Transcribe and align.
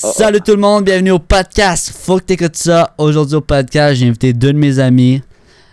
Salut 0.00 0.40
tout 0.40 0.52
le 0.52 0.58
monde, 0.58 0.84
bienvenue 0.84 1.10
au 1.10 1.18
podcast. 1.18 1.92
Faut 2.04 2.18
que 2.18 2.22
t'écoutes 2.22 2.54
ça. 2.54 2.94
Aujourd'hui 2.98 3.34
au 3.34 3.40
podcast, 3.40 3.96
j'ai 3.96 4.06
invité 4.06 4.32
deux 4.32 4.52
de 4.52 4.58
mes 4.58 4.78
amis. 4.78 5.24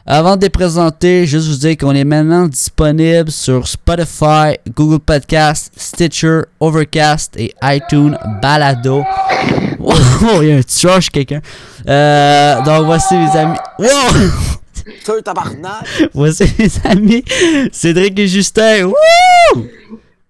Avant 0.04 0.36
de 0.36 0.42
les 0.42 0.50
présenter, 0.50 1.28
juste 1.28 1.48
vous 1.48 1.58
dire 1.58 1.78
qu'on 1.78 1.94
est 1.94 2.04
maintenant 2.04 2.48
disponible 2.48 3.30
sur 3.30 3.68
Spotify, 3.68 4.58
Google 4.76 5.00
Podcast, 5.00 5.72
Stitcher, 5.78 6.42
Overcast 6.60 7.38
et 7.38 7.54
iTunes 7.62 8.18
Balado. 8.42 9.04
Wow, 9.80 10.42
il 10.42 10.48
y 10.48 10.52
a 10.54 10.56
un 10.56 10.62
trash 10.64 11.12
quelqu'un. 11.12 11.42
Euh, 11.88 12.62
donc 12.64 12.86
voici 12.86 13.14
mes 13.14 13.30
amis. 13.38 13.58
Wow! 13.78 15.22
Tabarnak! 15.24 15.86
Voici 16.16 16.46
mes 16.58 16.72
amis 16.84 17.24
Cédric 17.72 18.18
et 18.18 18.28
Justin. 18.28 18.86
Wouh! 18.86 19.68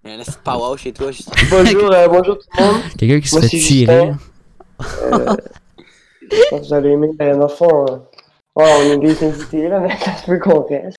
Il 0.06 0.12
y 0.12 0.14
a 0.14 0.20
un 0.20 0.22
petit 0.22 0.38
power 0.44 0.78
chez 0.78 0.92
toi, 0.92 1.10
juste. 1.10 1.30
Bonjour, 1.50 1.92
euh, 1.92 2.06
bonjour 2.08 2.38
tout 2.38 2.46
le 2.58 2.64
monde. 2.64 2.82
Quelqu'un 2.98 3.20
qui 3.20 3.28
se 3.28 3.40
fait 3.40 3.48
tirer. 3.48 4.12
Euh, 4.80 5.36
J'espère 6.30 6.60
que 6.60 6.66
vous 6.66 6.74
allez 6.74 6.90
aimer. 6.90 7.10
Euh, 7.20 7.32
dans 7.34 7.42
le 7.42 7.48
fond, 7.48 7.86
euh, 7.88 7.96
ouais, 8.56 8.72
on 8.78 8.92
est 8.92 8.98
des 8.98 9.24
invités 9.26 9.68
là, 9.68 9.80
mais 9.80 9.96
ça 9.98 10.16
se 10.16 10.26
peut 10.26 10.38
qu'on 10.38 10.62
reste. 10.62 10.96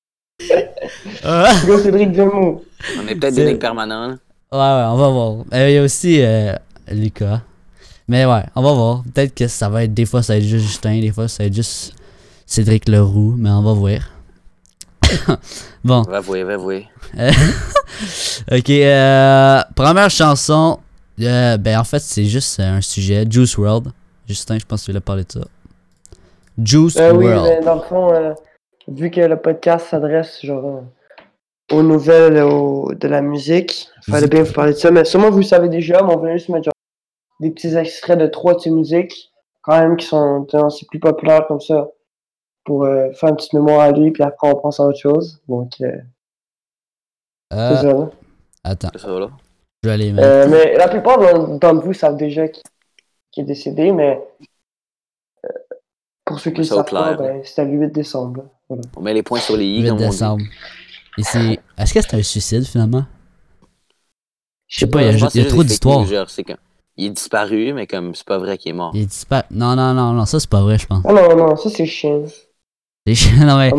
Ah. 1.24 1.54
Go 1.66 1.78
Cédric. 1.78 2.18
On 2.20 2.60
est 3.08 3.16
peut-être 3.16 3.36
des 3.36 3.46
mecs 3.46 3.60
permanents. 3.60 4.08
là. 4.10 4.14
Ouais, 4.52 4.58
ouais, 4.60 4.94
on 4.94 4.98
va 4.98 5.10
voir. 5.10 5.46
Euh, 5.54 5.70
Il 5.70 5.76
y 5.76 5.78
a 5.78 5.84
aussi 5.84 6.22
euh, 6.22 6.54
Lucas. 6.92 7.42
Mais 8.10 8.26
ouais, 8.26 8.44
on 8.56 8.62
va 8.62 8.74
voir. 8.74 9.04
Peut-être 9.14 9.34
que 9.34 9.48
ça 9.48 9.70
va 9.70 9.84
être. 9.86 9.94
Des 9.94 10.06
fois, 10.06 10.22
ça 10.22 10.34
va 10.34 10.38
être 10.40 10.46
juste 10.46 10.66
Justin. 10.66 11.00
Des 11.00 11.12
fois, 11.12 11.28
ça 11.30 11.44
va 11.44 11.48
être 11.48 11.56
juste 11.56 11.94
Cédric 12.46 12.90
Leroux. 12.90 13.36
Mais 13.38 13.50
on 13.52 13.62
va 13.64 13.74
voir. 13.74 14.00
bon, 15.84 16.02
Va 16.04 16.18
avouer, 16.18 16.44
va 16.44 16.54
avouer. 16.54 16.88
ok. 18.52 18.70
Euh, 18.70 19.62
première 19.76 20.10
chanson. 20.10 20.80
euh, 21.22 21.58
ben, 21.58 21.80
en 21.80 21.84
fait, 21.84 22.00
c'est 22.00 22.26
juste 22.26 22.60
euh, 22.60 22.78
un 22.78 22.82
sujet. 22.82 23.26
Juice 23.30 23.58
World. 23.58 23.88
Justin, 24.28 24.58
je 24.60 24.66
pense 24.66 24.82
que 24.82 24.86
tu 24.88 24.92
voulais 24.92 25.02
parler 25.02 25.24
de 25.24 25.32
ça. 25.32 25.40
Juice 26.64 26.98
Euh, 26.98 27.14
oui, 27.14 27.26
World. 27.26 27.44
mais 27.60 27.66
dans 27.66 27.76
le 27.76 27.82
fond, 27.82 28.14
euh, 28.14 28.34
vu 28.88 29.10
que 29.12 29.22
le 29.22 29.38
podcast 29.38 29.88
s'adresse 29.90 30.40
genre 30.44 30.84
aux 31.72 31.84
nouvelles 31.84 32.42
au- 32.44 32.94
de 32.94 33.08
la 33.08 33.22
musique, 33.22 33.90
il 34.08 34.12
fallait 34.12 34.28
bien 34.28 34.44
vous 34.44 34.54
parler 34.54 34.74
de 34.74 34.78
ça. 34.78 34.90
Mais 34.92 35.06
sûrement 35.06 35.30
vous 35.30 35.40
le 35.40 35.44
savez 35.44 35.70
déjà, 35.70 36.02
mais 36.02 36.14
on 36.14 36.18
voulait 36.18 36.38
juste 36.38 36.50
mettre 36.50 36.66
genre, 36.66 36.74
des 37.40 37.52
petits 37.52 37.76
extraits 37.76 38.18
de 38.18 38.28
trois 38.28 38.56
de 38.56 38.60
ces 38.60 38.70
musiques, 38.72 39.32
quand 39.62 39.80
même 39.80 39.98
qui 39.98 40.06
sont 40.08 40.46
tendancieux 40.50 40.88
plus 40.90 41.00
populaires 41.00 41.46
comme 41.48 41.62
ça, 41.62 41.88
pour 42.68 42.84
euh, 42.84 43.12
faire 43.14 43.30
une 43.30 43.36
petite 43.38 43.54
mémoire 43.54 43.80
à 43.80 43.92
lui, 43.92 44.12
puis 44.12 44.22
après 44.24 44.50
on 44.50 44.56
pense 44.56 44.80
à 44.80 44.84
autre 44.84 45.00
chose. 45.00 45.42
Donc, 45.48 45.72
euh, 45.82 45.92
c'est 47.50 47.58
Euh, 47.58 47.76
ça. 47.78 47.84
là. 47.94 48.10
attends, 48.66 48.90
C'est 48.92 49.00
ça, 49.00 49.20
là? 49.20 49.30
je 49.84 49.88
vais 49.90 49.94
aller 49.94 50.12
mettre. 50.12 50.28
Euh, 50.28 50.48
mais 50.50 50.76
la 50.78 50.90
plupart 50.90 51.18
d'en- 51.18 51.58
d'entre 51.58 51.86
vous 51.86 51.94
savent 51.94 52.18
déjà 52.18 52.48
qui, 52.50 52.62
qui 53.32 53.40
est 53.42 53.46
décédé, 53.46 53.92
mais 53.94 54.22
euh, 55.46 55.50
pour 56.26 56.40
ceux 56.40 56.52
qui 56.52 56.58
le 56.58 56.64
savent 56.66 56.84
pas, 56.86 57.14
ben, 57.14 57.42
c'était 57.46 57.64
le 57.66 57.72
8 57.72 57.92
décembre. 57.94 58.44
Voilà. 58.68 58.84
On 58.98 59.02
met 59.02 59.14
les 59.14 59.24
points 59.24 59.40
sur 59.40 59.56
les 59.56 59.66
i, 59.66 59.82
8 59.82 59.88
comme 59.88 59.98
on 59.98 60.02
dit. 60.02 60.06
décembre. 60.10 60.44
Et 61.18 61.24
c'est. 61.24 61.60
Est-ce 61.78 61.94
que 61.94 62.02
c'était 62.02 62.18
un 62.18 62.22
suicide 62.24 62.66
finalement? 62.66 63.06
Je 64.68 64.80
sais 64.82 64.88
pas, 64.88 65.02
il 65.04 65.06
y 65.18 65.24
a, 65.24 65.30
y 65.34 65.40
a 65.40 65.46
trop 65.46 65.64
d'histoires. 65.64 66.06
Il 67.00 67.06
est 67.06 67.10
disparu, 67.12 67.74
mais 67.74 67.86
comme 67.88 68.14
c'est 68.16 68.26
pas 68.28 68.40
vrai 68.40 68.58
qu'il 68.58 68.72
est 68.72 68.74
mort. 68.74 68.92
Il 68.94 69.04
est 69.04 69.06
disparu. 69.06 69.44
Non, 69.52 69.76
non, 69.76 69.94
non, 69.94 70.12
non, 70.14 70.26
ça 70.26 70.40
c'est 70.42 70.50
pas 70.50 70.62
vrai, 70.62 70.78
je 70.80 70.88
pense. 70.88 71.04
Ah 71.08 71.14
non, 71.14 71.36
non, 71.38 71.56
ça 71.56 71.70
c'est 71.70 71.86
chiant. 71.86 72.24
Les 73.08 73.16
gens- 73.16 73.32
non, 73.46 73.58
mais 73.58 73.72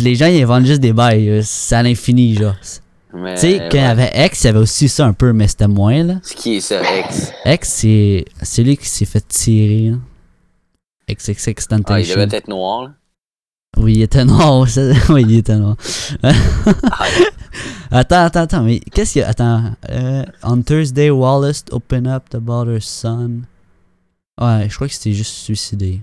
les 0.00 0.14
gens 0.14 0.26
ils 0.26 0.44
vendent 0.46 0.66
juste 0.66 0.80
des 0.82 0.92
bails, 0.92 1.28
euh, 1.30 1.40
c'est 1.42 1.74
à 1.74 1.82
l'infini, 1.82 2.34
genre. 2.36 2.54
Tu 2.60 3.36
sais, 3.36 3.58
quand 3.70 3.78
il 3.78 3.80
y 3.80 3.84
avait 3.84 4.26
X, 4.26 4.42
il 4.42 4.46
y 4.46 4.50
avait 4.50 4.58
aussi 4.58 4.88
ça 4.90 5.06
un 5.06 5.14
peu, 5.14 5.32
mais 5.32 5.48
c'était 5.48 5.66
moins, 5.66 6.02
là. 6.04 6.14
C'est 6.22 6.34
qui 6.36 6.56
est 6.56 6.60
ça, 6.60 6.82
ex? 6.98 7.32
X, 7.46 7.68
c'est 7.68 8.24
c'est 8.42 8.62
lui 8.62 8.76
qui 8.76 8.86
s'est 8.86 9.06
fait 9.06 9.26
tirer, 9.26 9.90
là. 9.92 9.96
XXX 11.08 11.38
Ah, 11.46 11.50
il 11.50 11.54
Tentation. 11.68 12.14
devait 12.20 12.36
être 12.36 12.48
noir, 12.48 12.82
là. 12.82 12.90
Oui, 13.78 13.94
il 13.94 14.02
était 14.02 14.24
noir. 14.26 14.68
ça- 14.68 14.82
oui, 15.08 15.24
il 15.26 15.38
était 15.38 15.56
noir. 15.56 15.76
Ah, 16.22 16.32
Attends, 17.90 18.24
attends, 18.24 18.40
attends, 18.40 18.62
mais 18.62 18.80
qu'est-ce 18.80 19.14
qu'il 19.14 19.20
y 19.22 19.24
a? 19.24 19.28
Attends. 19.28 19.62
euh, 19.90 20.24
on 20.42 20.60
Thursday, 20.60 21.08
Wallace 21.08 21.64
open 21.70 22.06
up 22.08 22.24
about 22.34 22.66
her 22.70 22.80
son. 22.82 23.42
Ouais, 24.40 24.66
je 24.68 24.74
crois 24.74 24.88
que 24.88 24.92
c'était 24.94 25.12
juste 25.12 25.32
suicidé. 25.32 26.00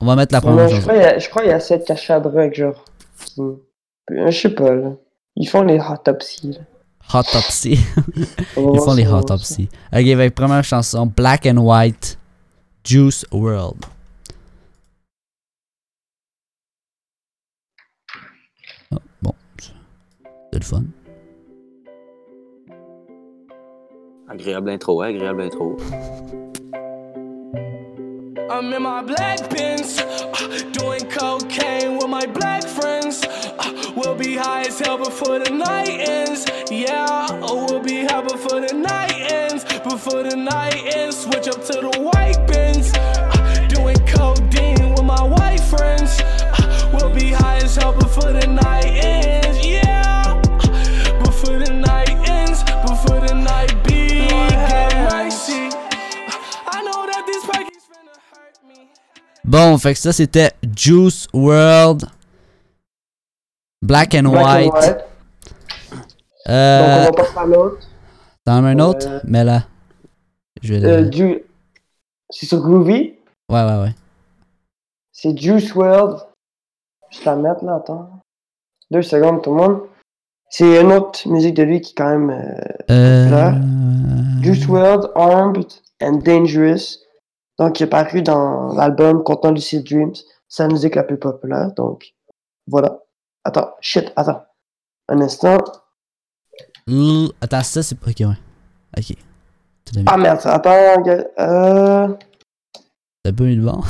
On 0.00 0.06
va 0.06 0.16
mettre 0.16 0.34
la 0.34 0.40
première 0.40 0.68
Non, 0.68 0.74
je 0.76 0.80
crois 0.80 0.92
qu'il 0.94 1.02
y 1.02 1.06
a- 1.06 1.18
je 1.18 1.28
crois 1.30 1.42
qu'il 1.42 1.50
y 1.50 1.54
a 1.54 1.60
cette 1.60 1.86
cachée 1.86 2.12
à 2.12 2.20
drogue, 2.20 2.52
genre. 2.54 2.84
Je 3.38 4.30
sais 4.30 4.50
pas, 4.54 4.74
là. 4.74 4.92
Ils 5.36 5.46
font 5.48 5.62
les 5.62 5.78
autopsies. 5.80 6.58
va 7.12 7.78
Ils 8.56 8.80
font 8.80 8.94
les 8.94 9.06
autopsies. 9.08 9.68
Ok, 9.92 10.06
avec 10.06 10.34
première 10.34 10.64
chanson, 10.64 11.06
Black 11.06 11.46
and 11.46 11.58
White, 11.58 12.18
Juice 12.84 13.24
World. 13.32 13.84
Ah, 18.92 18.98
bon, 19.22 19.32
c'est 20.52 20.58
le 20.58 20.64
fun. 20.64 20.82
agréable 24.28 24.70
intro, 24.70 25.00
ouais, 25.00 25.08
agréable 25.08 25.42
intro. 25.42 25.76
I'm 28.48 28.72
in 28.72 28.82
my 28.82 29.02
black 29.02 29.50
Benz, 29.50 29.98
uh, 29.98 30.62
doing 30.70 31.04
cocaine 31.10 31.96
with 31.96 32.08
my 32.08 32.26
black 32.26 32.62
friends. 32.62 33.24
Uh, 33.24 33.92
we'll 33.96 34.14
be 34.14 34.36
high 34.36 34.60
as 34.60 34.78
hell 34.78 34.98
before 34.98 35.40
the 35.40 35.50
night 35.50 35.88
ends. 35.88 36.46
Yeah, 36.70 37.26
oh, 37.42 37.66
we'll 37.68 37.82
be 37.82 38.04
high 38.04 38.22
before 38.22 38.60
the 38.60 38.72
night 38.72 39.32
ends. 39.32 39.64
Before 39.82 40.22
the 40.22 40.36
night 40.36 40.80
ends, 40.94 41.16
switch 41.16 41.48
up 41.48 41.64
to 41.64 41.72
the 41.72 42.10
white 42.12 42.46
bins. 42.46 42.92
Uh, 42.94 43.66
doing 43.68 43.96
codeine 44.06 44.90
with 44.90 45.04
my 45.04 45.22
white 45.22 45.60
friends. 45.60 46.22
We'll 46.92 47.12
be 47.12 47.32
high 47.32 47.56
as 47.56 47.74
hell 47.74 47.94
before 47.94 48.32
the 48.32 48.46
night 48.46 48.86
ends. 48.86 49.45
Bon, 59.56 59.78
fait 59.78 59.94
que 59.94 59.98
ça 59.98 60.12
c'était 60.12 60.50
Juice 60.76 61.28
World, 61.32 62.04
Black 63.80 64.14
and 64.14 64.28
Black 64.28 64.44
and 64.44 64.48
White. 64.60 64.72
white. 64.74 65.04
Euh, 66.48 66.78
Donc 66.80 66.88
on 66.98 67.04
va 67.04 67.12
passer 67.24 67.38
à 67.38 67.46
l'autre. 67.46 67.78
T'en 68.44 68.64
as 68.64 68.68
un 68.68 68.78
autre? 68.80 69.06
Euh, 69.08 69.20
Mais 69.24 69.44
là, 69.44 69.62
je 70.62 70.74
vais. 70.74 70.84
Euh, 70.86 71.10
Ju- 71.10 71.42
C'est 72.28 72.44
sur 72.44 72.60
Groovy? 72.60 73.14
Ouais, 73.48 73.62
ouais, 73.64 73.80
ouais. 73.80 73.94
C'est 75.12 75.34
Juice 75.40 75.74
World. 75.74 76.18
Je 77.10 77.18
vais 77.20 77.24
la 77.24 77.36
mettre 77.36 77.64
là, 77.64 77.76
attends. 77.76 78.20
Deux 78.90 79.00
secondes, 79.02 79.42
tout 79.42 79.54
le 79.54 79.56
monde. 79.56 79.80
C'est 80.50 80.82
une 80.82 80.92
autre 80.92 81.26
musique 81.28 81.54
de 81.54 81.62
lui 81.62 81.80
qui 81.80 81.92
est 81.92 81.94
quand 81.96 82.10
même. 82.18 82.30
euh, 82.30 82.82
Euh... 82.90 84.42
Juice 84.42 84.66
World, 84.68 85.10
Armed 85.14 85.64
and 86.02 86.18
Dangerous. 86.18 86.98
Donc, 87.58 87.80
il 87.80 87.84
est 87.84 87.86
paru 87.88 88.22
dans 88.22 88.74
l'album 88.74 89.22
contenant 89.22 89.52
Lucid 89.54 89.82
Dreams. 89.88 90.14
C'est 90.48 90.62
la 90.64 90.68
musique 90.68 90.94
la 90.94 91.02
plus 91.04 91.18
populaire. 91.18 91.72
Donc, 91.72 92.14
voilà. 92.66 92.98
Attends, 93.44 93.70
shit, 93.80 94.12
attends. 94.16 94.44
Un 95.08 95.20
instant. 95.20 95.58
Attends, 97.40 97.62
ça 97.62 97.82
c'est 97.82 97.98
pas. 97.98 98.10
Ok, 98.10 98.16
ouais. 98.20 98.36
Ok. 98.98 99.16
Ah 100.06 100.16
merde, 100.16 100.40
attends. 100.44 101.04
Euh, 101.38 102.08
T'as 103.22 103.32
pas 103.32 103.44
le 103.44 103.56
bon? 103.60 103.80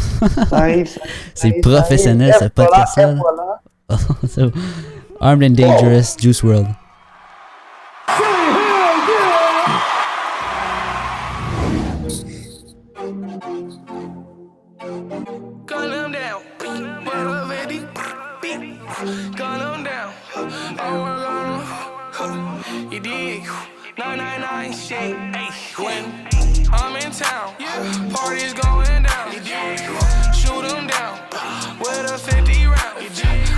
ça 0.49 0.57
arrive. 0.57 0.89
ça 0.89 1.01
C'est 1.35 1.51
ça 1.63 1.71
professionnel, 1.71 2.35
ça 2.39 2.49
voilà, 2.55 2.87
ça. 2.87 3.03
et 3.03 3.15
là. 3.15 3.21
voilà. 3.21 3.61
Bon. 4.37 4.53
Armed 5.21 5.43
and 5.45 5.55
Dangerous, 5.55 6.17
Juice 6.19 6.43
World. 6.43 6.67
You 22.97 23.03
dig? 23.03 23.45
999 23.99 24.73
shit. 24.73 25.17
When 25.77 26.03
I'm 26.73 26.97
in 26.97 27.13
town, 27.13 27.53
parties 28.09 28.55
going 28.55 29.03
down. 29.03 29.33
You 29.35 29.41
dig? 29.41 29.81
Shoot 30.33 30.65
them 30.65 30.87
down. 30.87 31.21
With 31.79 32.11
a 32.11 32.17
50 32.17 32.65
round. 32.65 33.03
You 33.03 33.11
dig? 33.11 33.49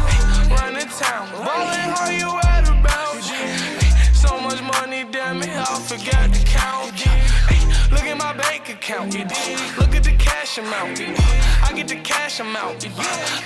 Run 0.50 0.74
the 0.74 0.90
town. 0.90 1.30
Ballin', 1.46 1.94
how 1.94 2.10
you 2.10 2.36
at 2.50 2.68
about? 2.68 3.22
So 4.12 4.40
much 4.40 4.60
money, 4.60 5.06
damn 5.08 5.40
it, 5.40 5.50
I 5.50 5.78
forgot 5.86 6.34
to 6.34 6.44
count. 6.44 6.87
Bank 8.68 8.80
account. 8.80 9.14
Look 9.78 9.94
at 9.94 10.04
the 10.04 10.14
cash 10.18 10.58
amount. 10.58 11.00
I 11.00 11.72
get 11.74 11.88
the 11.88 11.96
cash 12.02 12.40
amount. 12.40 12.86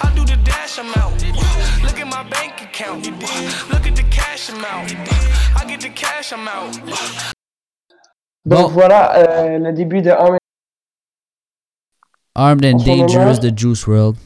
I 0.03 0.13
do 0.15 0.25
the 0.25 0.37
dash 0.45 0.79
amount. 0.79 1.23
Look 1.83 2.01
at 2.01 2.07
my 2.07 2.23
bank 2.29 2.63
account. 2.63 3.07
Look 3.71 3.87
at 3.87 3.97
the 3.97 4.05
cash 4.11 4.51
amount. 4.51 4.93
I 5.57 5.65
get 5.67 5.81
the 5.81 5.91
cash 5.95 6.33
amount. 6.33 6.81
Donc 8.45 8.67
Bon. 8.67 8.69
voilà 8.69 9.17
euh, 9.17 9.59
le 9.59 9.73
début 9.73 10.03
de 10.03 10.11
Arm 10.11 10.37
Armed 12.35 12.65
and 12.65 12.79
Dangerous 12.85 13.39
de 13.39 13.57
Juice 13.57 13.87
World. 13.87 14.17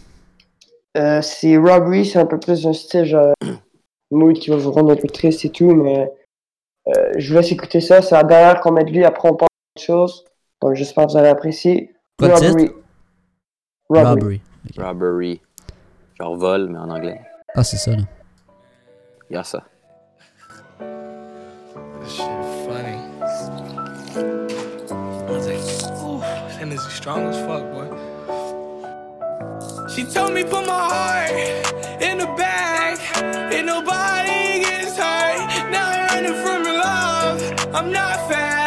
Euh, 0.97 1.21
c'est 1.21 1.59
Robbery, 1.59 2.07
c'est 2.07 2.19
un 2.19 2.27
peu 2.27 2.39
plus 2.41 2.67
un 2.67 2.73
style 2.73 3.05
genre 3.05 3.35
mood 4.11 4.39
qui 4.39 4.49
va 4.49 4.57
vous 4.57 4.73
rendre 4.73 4.93
un 4.93 4.97
peu 4.97 5.09
triste 5.09 5.45
et 5.45 5.51
tout, 5.51 5.75
mais 5.75 6.11
euh, 6.89 7.13
je 7.19 7.29
vous 7.29 7.35
laisse 7.35 7.53
écouter 7.53 7.83
ça. 7.83 8.01
C'est 8.01 8.15
la 8.15 8.23
dernière 8.23 8.61
qu'on 8.61 8.73
met 8.73 8.85
de 8.85 8.91
lui, 8.91 9.05
après 9.05 9.29
on 9.29 9.35
parle 9.35 9.49
d'autre 9.77 9.87
chose. 9.87 10.25
Donc 10.63 10.75
j'espère 10.75 11.07
que 11.07 11.13
vous 11.13 11.19
allez 11.19 11.29
apprécier. 11.29 11.95
Quoi 12.19 12.35
Robbery. 12.35 12.71
Robbery. 13.89 14.41
Robbery. 14.77 14.77
Robbery. 14.79 15.41
Genre 16.19 16.37
vol, 16.37 16.69
mais 16.71 16.79
en 16.79 16.91
anglais. 16.91 17.21
Ah, 17.55 17.63
c'est 17.63 17.77
ça, 17.77 17.91
là. 17.93 18.03
Il 19.31 19.35
y 19.35 19.37
a 19.37 19.45
ça. 19.45 19.65
Strong 26.91 27.29
as 27.29 27.39
fuck, 27.47 27.63
boy. 27.73 27.87
She 29.89 30.03
told 30.05 30.33
me 30.33 30.43
put 30.43 30.67
my 30.67 30.73
heart 30.73 31.31
in 32.03 32.19
the 32.19 32.27
bag, 32.37 32.99
and 33.55 33.67
nobody 33.67 34.61
gets 34.65 34.97
hurt. 34.99 35.39
Now 35.71 35.89
I'm 35.89 36.07
running 36.09 36.35
from 36.43 36.65
your 36.65 36.79
love. 36.79 37.41
I'm 37.73 37.93
not 37.93 38.29
fast, 38.29 38.66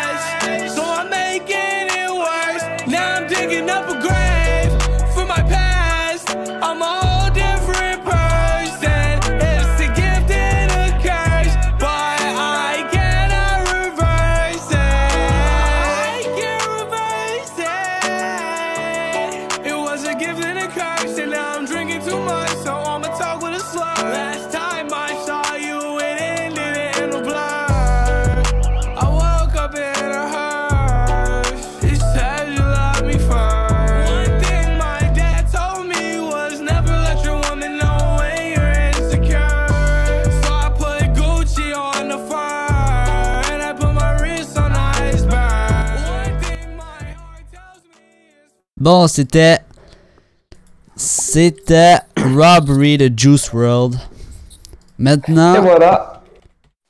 Bon, 48.79 49.07
c'était. 49.07 49.59
C'était 50.95 51.97
Robbery 52.17 52.97
de 52.97 53.09
Juice 53.17 53.51
World. 53.53 53.95
Et 53.95 53.99
Maintenant, 54.97 55.61
voilà. 55.61 56.21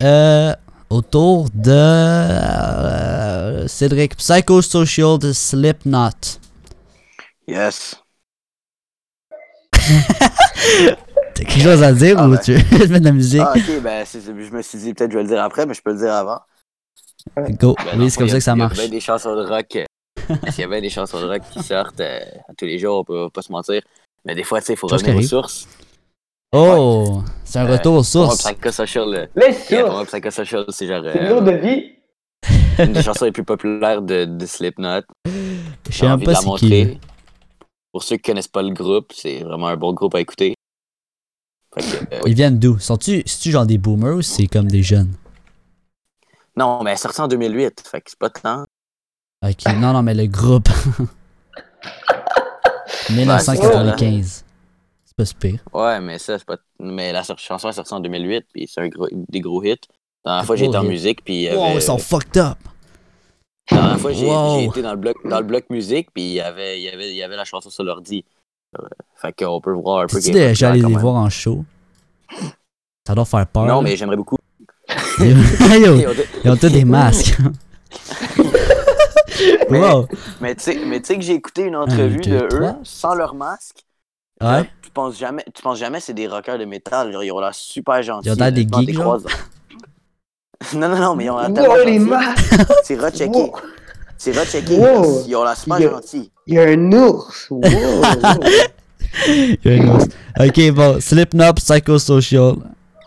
euh, 0.03 0.53
autour 0.89 1.49
de. 1.53 1.71
euh, 1.71 3.67
Cédric, 3.67 4.15
Psychosocial 4.17 5.19
de 5.19 5.31
Slipknot. 5.31 6.09
Yes. 7.47 7.95
T'as 11.33 11.43
quelque 11.43 11.61
chose 11.61 11.83
à 11.83 11.93
dire 11.93 12.15
Ah 12.19 12.27
ou 12.27 12.31
ben. 12.31 12.37
tu 12.39 12.53
veux 12.53 12.87
mettre 12.87 12.99
de 12.99 13.05
la 13.05 13.11
musique? 13.11 13.41
Ah, 13.43 13.53
ok, 13.55 13.81
ben, 13.81 14.03
c'est- 14.05 14.21
je 14.21 14.31
me 14.31 14.61
suis 14.61 14.77
dit 14.79 14.93
peut-être 14.93 15.11
je 15.11 15.17
vais 15.17 15.23
le 15.23 15.29
dire 15.29 15.41
après, 15.43 15.65
mais 15.65 15.73
je 15.73 15.81
peux 15.81 15.91
le 15.93 15.97
dire 15.99 16.13
avant. 16.13 16.39
Go. 17.59 17.75
Ben, 17.85 17.99
oui, 17.99 18.09
c'est 18.09 18.17
comme 18.19 18.29
ça 18.29 18.35
que 18.37 18.43
ça 18.43 18.53
Il 18.53 18.59
y 18.59 18.61
a 18.61 18.67
marche. 18.67 18.89
des 18.89 18.99
chansons 18.99 19.35
de 19.35 19.45
rock. 19.47 19.77
euh, 20.29 20.51
S'il 20.51 20.61
y 20.61 20.63
a 20.63 20.67
bien 20.67 20.81
des 20.81 20.89
chansons 20.89 21.19
de 21.21 21.25
rock 21.27 21.41
qui 21.51 21.61
sortent 21.63 21.99
euh, 21.99 22.19
à 22.47 22.53
tous 22.57 22.65
les 22.65 22.79
jours, 22.79 22.99
on 22.99 23.03
peut 23.03 23.29
pas 23.29 23.41
se 23.41 23.51
mentir. 23.51 23.81
Mais 24.25 24.35
des 24.35 24.43
fois, 24.43 24.59
tu 24.59 24.67
sais, 24.67 24.73
il 24.73 24.77
faut 24.77 24.87
Chose 24.89 25.01
revenir 25.01 25.17
aux 25.19 25.21
sources. 25.27 25.67
Oh, 26.51 27.21
c'est 27.43 27.59
un 27.59 27.67
Euh, 27.67 27.73
retour 27.73 27.91
aux 27.93 27.95
moi, 27.95 28.03
sources. 28.03 28.43
Psychosocial, 28.43 29.13
euh, 29.13 29.25
Les 29.35 29.55
yeah, 29.69 29.83
pour 29.83 29.91
moi, 29.91 29.99
sources. 30.05 30.11
Psychosocial, 30.11 30.65
c'est 30.69 30.87
genre 30.87 31.03
euh, 31.05 31.29
l'eau 31.29 31.41
de 31.41 31.51
vie. 31.51 31.95
une 32.79 32.93
des 32.93 33.03
chansons 33.03 33.25
les 33.25 33.31
plus 33.31 33.43
populaires 33.43 34.01
de, 34.01 34.25
de 34.25 34.45
Slipknot. 34.45 35.01
Je 35.25 35.97
sais 35.97 36.07
même 36.07 36.23
pas 36.23 36.35
c'est 36.35 36.49
qui. 36.57 36.99
Pour 37.91 38.03
ceux 38.03 38.17
qui 38.17 38.23
connaissent 38.23 38.47
pas 38.47 38.61
le 38.61 38.71
groupe, 38.71 39.11
c'est 39.13 39.39
vraiment 39.43 39.67
un 39.67 39.77
bon 39.77 39.93
groupe 39.93 40.15
à 40.15 40.21
écouter. 40.21 40.55
Fait 41.75 41.81
que, 41.81 42.15
euh, 42.15 42.19
oui. 42.23 42.31
Ils 42.31 42.35
viennent 42.35 42.59
d'où? 42.59 42.79
Sont-tu 42.79 43.23
genre 43.25 43.65
des 43.65 43.77
boomers 43.77 44.15
ou 44.17 44.21
c'est 44.21 44.47
comme 44.47 44.67
des 44.67 44.83
jeunes? 44.83 45.13
Non, 46.55 46.83
mais 46.83 46.91
elle 46.91 46.95
est 46.95 46.99
sortie 46.99 47.21
en 47.21 47.27
2008, 47.27 47.83
fait 47.89 48.01
que 48.01 48.09
c'est 48.09 48.19
pas 48.19 48.29
tant. 48.29 48.65
Ok, 49.41 49.73
non, 49.77 49.93
non, 49.93 50.03
mais 50.03 50.13
le 50.13 50.27
groupe. 50.27 50.67
1995. 53.09 54.43
C'est 55.05 55.15
pas 55.15 55.25
si 55.25 55.35
pire. 55.35 55.59
Ouais, 55.73 55.99
mais 56.01 56.19
ça, 56.19 56.37
c'est 56.37 56.45
pas. 56.45 56.57
Mais 56.79 57.11
la 57.11 57.23
chanson 57.23 57.69
est 57.69 57.73
sortie 57.73 57.93
en 57.93 57.99
2008, 57.99 58.45
puis 58.53 58.67
c'est 58.71 58.81
un 58.81 58.87
gros- 58.89 59.07
des 59.11 59.39
gros 59.39 59.63
hits. 59.63 59.75
La 60.25 60.31
dernière 60.43 60.45
fois, 60.45 60.55
été 60.57 60.77
en 60.77 60.83
musique, 60.83 61.23
puis 61.23 61.49
Wow, 61.49 61.63
avait- 61.63 61.75
ils 61.75 61.81
sont 61.81 61.97
fucked 61.97 62.37
up. 62.37 62.57
La 63.71 63.77
dernière 63.77 63.99
fois, 63.99 64.11
j'ai 64.11 64.25
Wow. 64.27 64.59
été 64.69 64.81
dans 64.81 64.91
le 64.91 64.97
bloc, 64.97 65.15
dans 65.25 65.39
le 65.39 65.45
bloc 65.45 65.65
musique, 65.69 66.09
puis 66.13 66.23
il 66.23 66.31
y 66.33 66.41
avait, 66.41 66.81
y 66.81 66.89
avait, 66.89 67.13
y 67.13 67.23
avait 67.23 67.35
la 67.37 67.45
chanson 67.45 67.69
sur 67.69 67.83
l'ordi. 67.83 68.25
Euh, 68.79 68.83
Fait 69.15 69.33
qu'on 69.33 69.59
peut 69.61 69.71
voir 69.73 70.01
un 70.03 70.07
peu. 70.07 70.17
Est 70.17 70.31
déjà 70.31 70.71
allé 70.71 70.81
les 70.81 70.93
voir 70.95 71.15
en 71.15 71.29
show? 71.29 71.63
Ça 73.07 73.15
doit 73.15 73.25
faire 73.25 73.47
peur. 73.47 73.65
Non, 73.65 73.81
mais 73.81 73.95
j'aimerais 73.97 74.17
beaucoup. 74.17 74.37
Ils 75.19 76.49
ont 76.49 76.57
tous 76.57 76.69
des 76.69 76.85
masques. 76.85 77.37
Mais- 79.69 79.79
wow. 79.79 80.07
Mais 80.41 80.55
tu 80.55 80.63
sais 80.63 80.79
mais 80.85 80.99
tu 80.99 81.07
sais 81.07 81.15
que 81.17 81.21
j'ai 81.23 81.33
écouté 81.33 81.63
une 81.63 81.75
entrevue 81.75 82.17
deux, 82.21 82.39
de 82.41 82.47
trois. 82.47 82.59
eux 82.71 82.75
sans 82.83 83.13
leur 83.15 83.33
masque. 83.35 83.85
Ouais. 84.41 84.69
Tu 84.81 84.89
penses 84.91 85.17
jamais, 85.17 85.43
tu 85.53 85.61
penses 85.61 85.77
jamais 85.79 85.99
c'est 85.99 86.13
des 86.13 86.27
rockers 86.27 86.57
de 86.57 86.65
métal. 86.65 87.11
Genre, 87.11 87.23
ils 87.23 87.31
ont 87.31 87.39
l'air 87.39 87.53
super 87.53 88.01
gentils. 88.01 88.29
Ils 88.29 88.31
ont 88.31 88.35
l'air 88.35 88.51
des 88.51 88.67
geeks, 88.71 88.97
non, 90.73 90.89
non, 90.89 90.97
non, 90.97 91.15
mais 91.15 91.25
ils 91.25 91.29
ont 91.29 91.37
l'air 91.39 91.53
tellement 91.53 91.73
Wow, 91.73 91.85
les 91.85 91.99
masques. 91.99 92.55
C'est 92.83 92.95
rechecké. 92.95 93.27
Wow. 93.27 93.53
C'est 94.17 94.37
rechecké. 94.37 94.77
Wow. 94.77 95.23
Ils 95.27 95.35
ont 95.35 95.43
l'air 95.43 95.55
super 95.57 95.79
Yeah. 95.79 95.89
gentils. 95.91 96.31
Il 96.47 96.53
y 96.55 96.59
a 96.59 96.63
un 96.63 96.91
ours. 96.93 97.47
Wow. 97.49 97.61
Il 99.27 99.57
y 99.63 99.69
a 99.69 99.73
une 99.75 99.89
hausse. 99.89 100.07
Ok, 100.39 100.71
bon. 100.71 100.99
Slipknot 101.01 101.53
Psychosocial. 101.53 102.55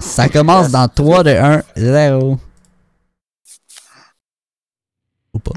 Ça 0.00 0.29
commence 0.29 0.70
dans 0.70 0.88
3 0.88 1.23
de 1.25 1.31
1, 1.31 1.62
0. 1.76 2.38
Ou 5.34 5.38
pas. 5.38 5.52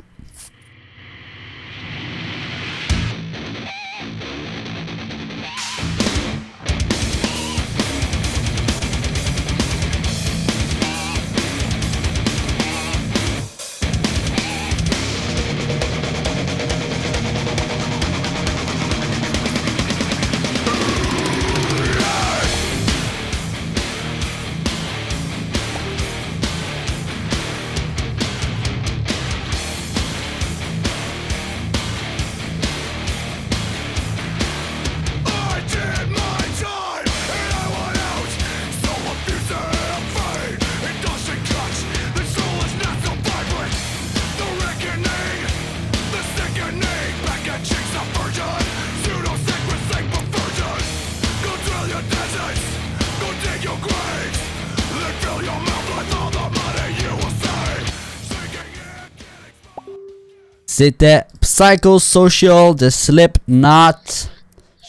C'était 60.77 61.24
Psychosocial 61.39 62.75
de 62.75 62.89
Slipknot. 62.89 64.27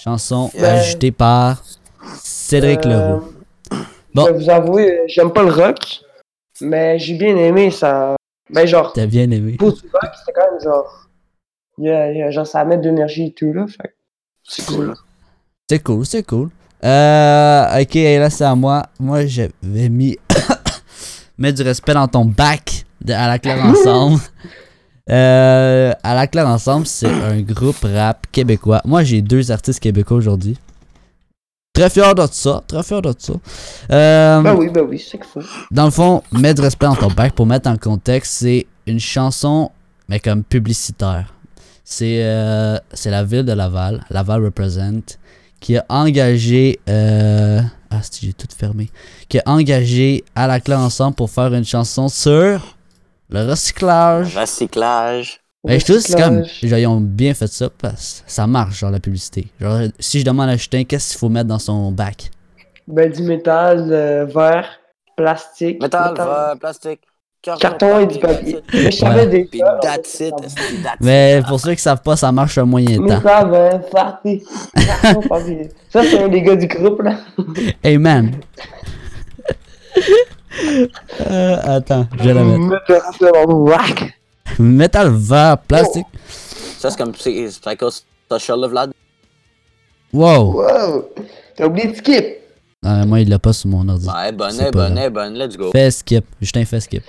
Chanson 0.02 0.50
Yeah. 0.52 0.72
ajoutée 0.80 1.12
par 1.12 1.62
Cédric 2.24 2.84
Euh, 2.86 2.88
Leroux. 2.88 3.24
Bon. 4.12 4.26
Je 4.26 4.32
vais 4.32 4.38
vous 4.38 4.50
avouer, 4.50 4.90
euh, 4.98 5.04
j'aime 5.06 5.32
pas 5.32 5.44
le 5.44 5.52
rock, 5.52 6.00
mais 6.60 6.98
j'ai 6.98 7.14
bien 7.14 7.36
aimé 7.36 7.70
ça. 7.70 8.16
Ben 8.50 8.66
genre, 8.66 8.92
T'as 8.94 9.06
bien 9.06 9.30
aimé. 9.30 9.52
pour 9.60 9.74
du 9.74 9.82
rock, 9.92 10.10
c'était 10.18 10.32
quand 10.34 10.50
même 10.50 10.60
genre. 10.60 11.06
il 11.78 11.84
y 11.84 11.90
a- 11.90 12.10
il 12.10 12.18
y 12.18 12.22
a- 12.22 12.30
genre, 12.32 12.48
ça 12.48 12.64
met 12.64 12.78
de 12.78 12.82
l'énergie 12.88 13.26
et 13.26 13.32
tout 13.32 13.52
là. 13.52 13.66
Fait. 13.68 13.94
C'est 14.42 14.66
cool. 14.66 14.92
C'est 15.70 15.78
cool, 15.84 16.04
c'est 16.04 16.22
cool. 16.24 16.50
Euh, 16.82 17.80
ok, 17.80 17.94
là 17.94 18.28
c'est 18.30 18.42
à 18.44 18.56
moi. 18.56 18.82
Moi 18.98 19.24
j'avais 19.26 19.88
mis. 19.88 20.18
Mets 21.38 21.52
du 21.52 21.62
respect 21.62 21.94
dans 21.94 22.08
ton 22.08 22.24
bac 22.24 22.84
de, 23.00 23.12
à 23.12 23.28
la 23.28 23.38
claire 23.38 23.64
ensemble. 23.64 24.18
Euh, 25.10 25.92
à 26.02 26.14
la 26.14 26.26
claire 26.26 26.48
ensemble, 26.48 26.86
c'est 26.86 27.06
un 27.30 27.40
groupe 27.42 27.84
rap 27.84 28.26
québécois. 28.32 28.80
Moi, 28.84 29.04
j'ai 29.04 29.22
deux 29.22 29.50
artistes 29.50 29.80
québécois 29.80 30.16
aujourd'hui. 30.16 30.58
Très 31.72 31.90
fier 31.90 32.14
de 32.14 32.26
ça, 32.30 32.62
très 32.66 32.82
fier 32.82 33.02
de 33.02 33.14
ça. 33.18 33.34
Euh, 33.92 34.40
Ben 34.40 34.54
oui, 34.54 34.70
ben 34.70 34.86
oui, 34.88 34.98
c'est 34.98 35.18
qu'il 35.18 35.26
faut. 35.26 35.42
dans 35.70 35.84
le 35.84 35.90
fond, 35.90 36.22
mets 36.32 36.54
du 36.54 36.62
respect 36.62 36.86
dans 36.86 36.96
ton 36.96 37.08
bac 37.08 37.34
pour 37.34 37.44
mettre 37.44 37.68
en 37.68 37.76
contexte, 37.76 38.32
c'est 38.32 38.66
une 38.86 38.98
chanson, 38.98 39.70
mais 40.08 40.18
comme 40.18 40.42
publicitaire. 40.42 41.34
C'est 41.84 42.24
euh, 42.24 42.78
c'est 42.94 43.10
la 43.10 43.24
ville 43.24 43.44
de 43.44 43.52
Laval, 43.52 44.04
Laval 44.10 44.44
Represent, 44.44 45.18
qui 45.60 45.76
a 45.76 45.84
engagé. 45.90 46.80
Euh, 46.88 47.60
ah, 47.90 48.00
si 48.02 48.26
j'ai 48.26 48.32
tout 48.32 48.48
fermé. 48.56 48.90
Qui 49.28 49.38
a 49.38 49.42
engagé 49.46 50.24
à 50.34 50.46
la 50.46 50.60
clé 50.60 50.74
ensemble 50.74 51.14
pour 51.14 51.30
faire 51.30 51.52
une 51.52 51.64
chanson 51.64 52.08
sur 52.08 52.75
le 53.30 53.48
recyclage. 53.50 54.36
Recyclage. 54.36 55.40
Ben, 55.64 55.80
je 55.80 55.84
trouve 55.84 55.96
que 55.96 56.02
c'est 56.02 56.20
comme. 56.20 56.44
Genre, 56.62 56.78
ils 56.78 56.86
ont 56.86 57.00
bien 57.00 57.34
fait 57.34 57.48
ça 57.48 57.68
parce 57.76 58.22
que 58.24 58.30
ça 58.30 58.46
marche, 58.46 58.78
genre 58.78 58.90
la 58.90 59.00
publicité. 59.00 59.48
Genre, 59.60 59.80
si 59.98 60.20
je 60.20 60.24
demande 60.24 60.48
à 60.48 60.56
Justin, 60.56 60.84
qu'est-ce 60.84 61.10
qu'il 61.10 61.18
faut 61.18 61.28
mettre 61.28 61.48
dans 61.48 61.58
son 61.58 61.90
bac? 61.90 62.30
Ben, 62.86 63.10
du 63.10 63.22
métal, 63.22 63.88
euh, 63.90 64.24
verre, 64.26 64.68
plastique. 65.16 65.82
Métal, 65.82 66.14
verre, 66.16 66.54
plastique. 66.60 67.00
Carton 67.60 68.00
et 68.00 68.06
du 68.06 68.18
papier. 68.18 68.58
Mais 68.72 68.90
je 68.90 68.96
savais 68.96 69.26
des 69.26 69.44
Puis 69.44 69.60
fois, 69.60 69.78
that's 69.80 70.18
it. 70.20 70.34
esti, 70.44 70.82
that's 70.82 70.96
Mais 71.00 71.40
pour 71.46 71.60
ceux 71.60 71.74
qui 71.74 71.82
savent 71.82 72.02
pas, 72.02 72.16
ça 72.16 72.32
marche 72.32 72.58
un 72.58 72.64
moyen 72.64 72.96
temps. 72.96 73.02
Métal, 73.04 73.50
verre, 73.50 73.80
papier. 73.90 74.42
Carton, 74.74 75.20
papier. 75.28 75.68
Ça, 75.90 76.02
c'est 76.02 76.22
un 76.22 76.28
des 76.28 76.42
gars 76.42 76.56
du 76.56 76.66
groupe, 76.66 77.02
là. 77.02 77.16
Hey 77.84 77.98
man! 77.98 78.32
Euh, 81.30 81.56
attends, 81.76 82.06
je 82.18 82.24
vais 82.24 82.34
la 82.34 82.42
mettre. 82.44 82.82
Métal 84.58 85.10
vert, 85.14 85.58
plastique. 85.58 86.06
Ça, 86.78 86.90
c'est 86.90 86.98
comme. 86.98 87.12
Cause 87.78 88.04
social, 88.30 88.60
là, 88.60 88.68
Vlad. 88.68 88.92
Wow! 90.12 90.52
Wow! 90.62 91.04
T'as 91.56 91.66
oublié 91.66 91.88
de 91.88 91.96
skip. 91.96 92.24
Ah, 92.84 93.04
moi, 93.04 93.20
il 93.20 93.28
l'a 93.28 93.38
pas 93.38 93.52
sur 93.52 93.68
mon 93.68 93.88
ordi. 93.88 94.08
Ouais, 94.08 94.32
bonne, 94.32 94.70
bonne, 94.72 95.08
bonne, 95.10 95.34
let's 95.34 95.56
go. 95.56 95.70
Fais 95.72 95.90
skip. 95.90 96.24
Justin, 96.40 96.64
fais 96.64 96.80
skip. 96.80 97.02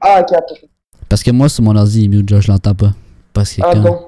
Ah, 0.00 0.20
ok. 0.20 0.36
Parce 1.08 1.22
que 1.22 1.30
moi, 1.30 1.48
sur 1.48 1.62
mon 1.62 1.76
ordi, 1.76 2.00
il 2.02 2.04
est 2.06 2.16
mute, 2.16 2.40
je 2.40 2.50
l'entends 2.50 2.74
pas. 2.74 2.92
Parce 3.32 3.52
que 3.54 3.62
Ah 3.64 3.70
quand- 3.72 3.80
bon. 3.82 4.00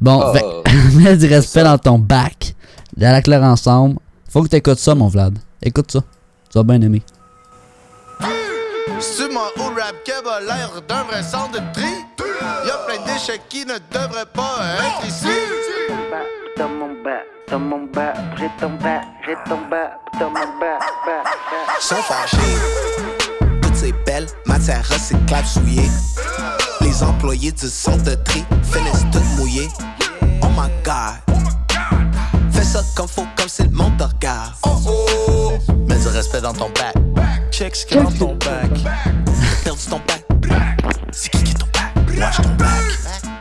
Bon, 0.00 0.22
Oh, 0.24 0.32
fait- 0.32 0.44
oh. 0.44 0.62
mets 0.98 1.16
du 1.16 1.26
respect 1.26 1.64
dans 1.64 1.76
ton 1.78 1.98
bac. 1.98 2.54
À 3.00 3.12
la 3.12 3.22
claire 3.22 3.42
ensemble. 3.42 3.96
Faut 4.28 4.42
que 4.42 4.48
t'écoutes 4.48 4.78
ça, 4.78 4.94
mon 4.94 5.08
Vlad. 5.08 5.36
Écoute 5.62 5.90
ça. 5.90 6.00
Tu 6.50 6.56
vas 6.58 6.62
bien 6.64 6.80
aimer. 6.80 7.02
C'est 9.00 9.32
moi 9.32 9.50
au 9.58 9.64
rap 9.74 9.94
keb 10.04 10.26
a 10.26 10.40
l'air 10.40 10.70
d'un 10.88 11.02
vrai 11.04 11.22
centre 11.22 11.52
de 11.52 11.72
tri. 11.72 12.04
Y'a 12.66 12.76
plein 12.86 13.00
de 13.02 13.12
déchets 13.12 13.40
qui 13.48 13.64
ne 13.64 13.74
devraient 13.90 14.26
pas 14.32 14.58
être 14.78 15.06
ici. 15.06 15.26
dans 16.56 16.68
mon 16.68 17.02
bas, 17.02 17.22
dans 17.48 17.58
mon 17.58 17.84
bas, 17.86 18.14
j'ai 18.36 18.50
ton 18.60 18.70
bas, 18.70 19.00
j'ai 19.24 19.34
ton 19.48 19.58
bas, 19.70 19.98
dans 20.18 20.30
mon 20.30 20.58
bas, 20.60 20.78
bas, 21.06 21.22
bas. 21.24 21.80
Sont 21.80 21.96
fâchés. 21.96 22.36
Toutes 23.62 23.76
ces 23.76 23.92
belles 24.06 24.28
matières 24.46 24.86
recyclables 24.88 25.46
souillées. 25.46 25.90
Les 26.80 27.02
employés 27.02 27.52
du 27.52 27.68
centre 27.68 28.04
de 28.04 28.14
tri 28.14 28.44
finissent 28.62 29.06
toutes 29.12 29.38
mouillées. 29.38 29.68
Oh 30.42 30.48
my 30.56 30.68
god. 30.84 31.36
Fais 32.52 32.64
ça 32.64 32.80
comme 32.96 33.08
faut, 33.08 33.26
comme 33.36 33.48
si 33.48 33.62
le 33.62 33.70
monde 33.70 33.96
te 33.98 34.04
regarde. 34.04 34.54
Oh 34.64 34.70
oh. 34.86 35.52
Mets 35.86 35.98
du 35.98 36.08
respect 36.08 36.40
dans 36.40 36.52
ton 36.52 36.70
bac. 36.70 36.94
Check 37.58 37.74
ce 37.74 37.86
qu'il 37.86 37.96
y 37.96 37.98
a 37.98 38.04
dans 38.04 38.12
ton 38.12 38.34
bac. 38.36 38.70
Perdu 39.64 39.84
ton 39.90 40.00
bac. 40.06 40.24
C'est 41.10 41.28
qui 41.28 41.42
qui 41.42 41.50
est 41.50 41.54
ton 41.54 41.66
bac? 41.74 41.92
Watch 42.16 42.36
ton 42.36 42.50
bac. 42.50 42.68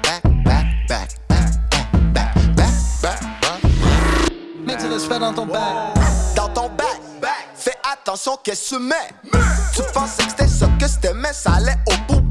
Back, 0.04 0.24
back, 0.44 0.68
back, 0.88 1.08
back, 1.30 1.50
back, 1.70 2.34
back, 2.56 2.72
back, 3.04 3.20
back. 3.44 3.62
Mets 4.66 4.76
du 4.78 4.88
respect 4.88 5.20
dans 5.20 5.34
ton 5.36 5.46
bac. 5.46 5.62
Dans 6.36 6.50
ton 6.50 6.68
bac. 6.70 7.00
Fais 7.54 7.76
attention 7.94 8.40
qu'est-ce 8.44 8.72
que 8.72 8.78
tu 8.78 8.82
mets. 8.82 8.96
Tu 9.76 9.84
pensais 9.94 10.24
que 10.24 10.30
c'était 10.32 10.48
ça 10.48 10.68
que 10.80 10.88
c'était, 10.88 11.14
mais 11.14 11.34
ça 11.34 11.52
allait 11.52 11.78
aux 11.86 12.12
poubelles. 12.12 12.27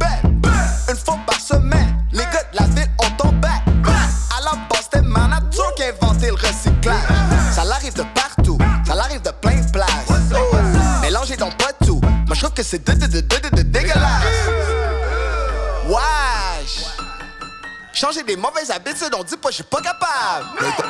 Changer 18.06 18.22
des 18.22 18.36
mauvaises 18.36 18.70
habitudes, 18.70 19.12
on 19.18 19.24
dit 19.24 19.36
pas, 19.36 19.48
je 19.50 19.56
suis 19.56 19.64
pas 19.64 19.78
capable. 19.78 20.46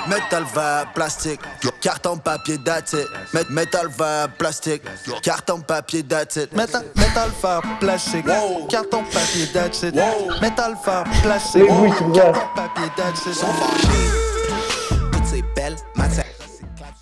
Métal 0.06 0.44
vert, 0.54 0.85
plastique, 0.94 1.40
carton, 1.80 2.18
papier, 2.18 2.58
that's 2.62 2.92
it. 2.92 3.08
Met- 3.32 3.49
Métal 3.49 3.88
vert, 3.88 4.28
plastique, 4.37 4.82
carton, 5.23 5.61
papier. 5.61 6.02
Métal, 6.02 6.82
métal 6.94 7.30
vert, 7.42 7.62
plastique, 7.80 8.26
carton, 8.68 9.02
papier, 9.11 9.44
it. 9.44 9.94
Métal 10.42 10.76
vert, 10.85 11.04
plastique, 11.23 11.66
carton, 12.12 12.40
papier, 12.54 12.85
it. 12.85 13.16
Sont 13.32 13.46
fâchés. 13.46 15.08
Toutes 15.12 15.25
ces 15.25 15.42
belles 15.54 15.76
matières. 15.94 16.26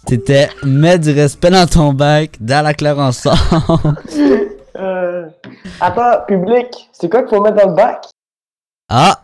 C'était 0.08 0.48
mets 0.62 1.00
du 1.00 1.10
respect 1.10 1.50
dans 1.50 1.66
ton 1.66 1.92
bac. 1.92 2.36
Dans 2.38 2.64
la 2.64 2.72
claire 2.72 3.00
ensemble. 3.00 3.38
Euh... 4.76 5.26
Attends, 5.80 6.20
public, 6.28 6.88
c'est 6.92 7.10
quoi 7.10 7.22
qu'il 7.22 7.30
faut 7.36 7.42
mettre 7.42 7.56
dans 7.56 7.70
le 7.70 7.74
bac? 7.74 8.06
ah! 8.88 9.23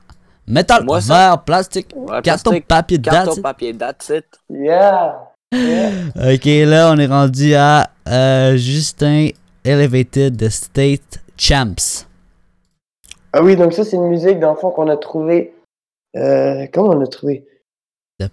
Métal 0.50 0.84
Moi, 0.84 1.00
ça- 1.00 1.14
vert, 1.14 1.44
plastique. 1.44 1.88
Ouais, 1.94 2.20
Carton, 2.22 2.50
plastique, 2.50 2.66
papier, 2.68 2.98
Carton, 3.00 3.24
that's 3.26 3.36
it. 3.36 3.42
papier, 3.42 3.76
that's 3.76 4.08
it. 4.10 4.24
Yeah! 4.50 5.14
yeah. 5.52 5.90
Ok, 6.34 6.44
là, 6.44 6.92
on 6.92 6.98
est 6.98 7.06
rendu 7.06 7.54
à 7.54 7.90
euh, 8.08 8.56
Justin 8.56 9.28
Elevated 9.64 10.36
The 10.36 10.48
State 10.48 11.20
Champs. 11.36 12.04
Ah 13.32 13.42
oui, 13.42 13.56
donc 13.56 13.72
ça, 13.72 13.84
c'est 13.84 13.96
une 13.96 14.08
musique, 14.08 14.40
dans 14.40 14.50
le 14.50 14.56
fond, 14.56 14.70
qu'on 14.70 14.88
a 14.88 14.96
trouvé. 14.96 15.54
Euh, 16.16 16.66
comment 16.72 16.90
on 16.90 17.00
a 17.02 17.06
trouvé? 17.06 17.46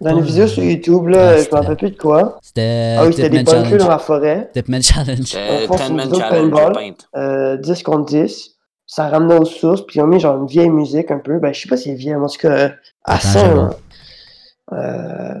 Dans 0.02 0.16
les 0.16 0.22
vidéos 0.22 0.48
sur 0.48 0.62
YouTube, 0.62 1.04
Ah, 1.06 1.10
là, 1.10 1.36
je 1.38 1.42
c'était- 1.44 1.56
me 1.56 1.60
rappelle 1.62 1.76
plus 1.76 1.90
de 1.92 1.96
quoi. 1.96 2.38
C'était. 2.42 2.96
Ah 2.98 3.06
oui, 3.06 3.14
c'était 3.14 3.30
des 3.30 3.44
queues 3.44 3.78
dans 3.78 3.88
la 3.88 3.98
forêt. 3.98 4.50
Tipman 4.52 4.82
Challenge. 4.82 5.34
Euh, 5.34 5.48
Dans 5.48 5.60
le 5.60 5.66
fond, 5.66 5.74
10 5.76 5.82
c'est 5.82 5.88
man 5.88 5.92
une 5.92 6.00
vidéo 6.02 6.16
de 6.16 6.20
challenge 6.20 6.50
paintball. 6.50 6.94
Euh, 7.16 7.56
10 7.56 7.82
contre 7.84 8.04
10. 8.06 8.57
Ça 8.90 9.08
ramenait 9.10 9.38
aux 9.38 9.44
sources, 9.44 9.82
puis 9.86 9.98
ils 9.98 10.02
ont 10.02 10.06
mis 10.06 10.18
genre 10.18 10.38
une 10.40 10.46
vieille 10.46 10.70
musique 10.70 11.10
un 11.10 11.18
peu. 11.18 11.38
Ben, 11.38 11.52
je 11.52 11.60
sais 11.60 11.68
pas 11.68 11.76
si 11.76 11.90
elle 11.90 11.94
est 11.96 11.98
vieille, 11.98 12.14
mais 12.16 12.24
en 12.24 12.28
tout 12.28 12.38
cas, 12.38 12.50
euh, 12.50 12.68
à 13.04 13.14
Attends, 13.16 13.28
100, 13.28 13.40
j'avoue. 13.40 13.56
là. 13.60 13.70
Euh, 14.72 15.34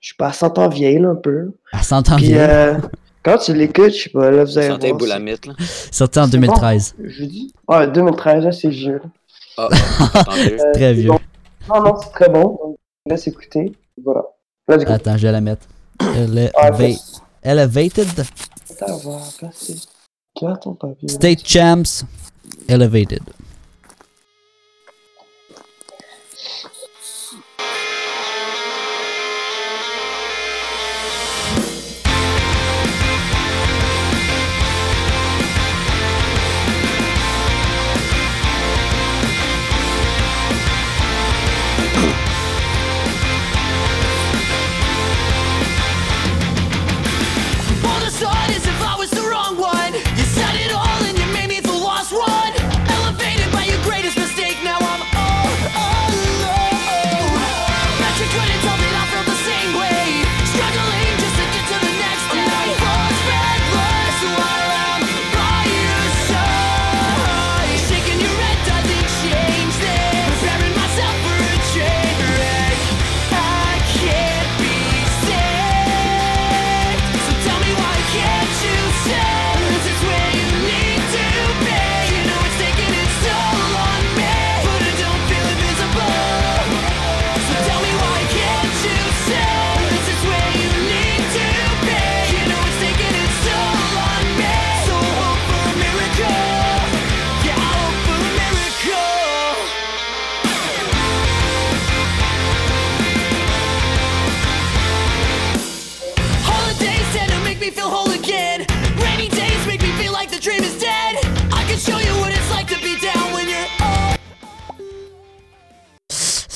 je 0.00 0.08
sais 0.08 0.14
pas, 0.18 0.26
à 0.28 0.32
100 0.32 0.58
ans 0.58 0.68
vieille, 0.68 0.98
là, 0.98 1.10
un 1.10 1.14
peu. 1.14 1.52
Elle 1.72 1.82
s'entend 1.82 2.16
Puis, 2.16 2.28
bien. 2.28 2.38
euh, 2.48 2.78
quand 3.22 3.38
tu 3.38 3.54
l'écoutes, 3.54 3.90
je 3.94 4.02
sais 4.04 4.10
pas, 4.10 4.30
là, 4.32 4.42
vous 4.44 4.58
allez 4.58 4.76
voir. 4.78 4.94
boulamite, 4.98 5.46
là. 5.46 5.52
Sorti 5.92 6.18
en 6.18 6.24
c'est 6.24 6.32
2013. 6.32 6.94
bon. 6.98 7.04
Je 7.08 7.24
dis. 7.24 7.54
Ouais, 7.68 7.86
2013, 7.88 8.44
là, 8.44 8.52
c'est 8.52 8.68
vieux. 8.68 9.00
Ah, 9.56 9.68
ah. 9.70 10.24
Euh, 10.36 10.56
Très 10.72 10.80
c'est 10.80 10.92
vieux. 10.94 11.10
bon. 11.10 11.18
Non, 11.68 11.82
non, 11.82 11.96
c'est 12.02 12.10
très 12.10 12.28
bon. 12.28 12.42
Donc, 12.62 12.76
laisse 13.06 13.26
écouter. 13.28 13.72
Voilà. 14.04 14.24
Let's 14.68 14.84
go. 14.84 14.92
Attends, 14.92 15.16
je 15.16 15.22
vais 15.26 15.32
la 15.32 15.40
mettre. 15.40 15.66
Eleva- 16.00 16.50
Ah. 16.56 16.70
Elevated 17.42 18.08
Attends, 18.70 19.00
on 19.04 19.10
va 19.10 19.18
passer. 19.40 19.76
Garde 20.40 20.60
ton 20.60 20.74
papier. 20.74 21.08
State 21.08 21.46
Champs 21.46 22.04
Elevated. 22.68 23.22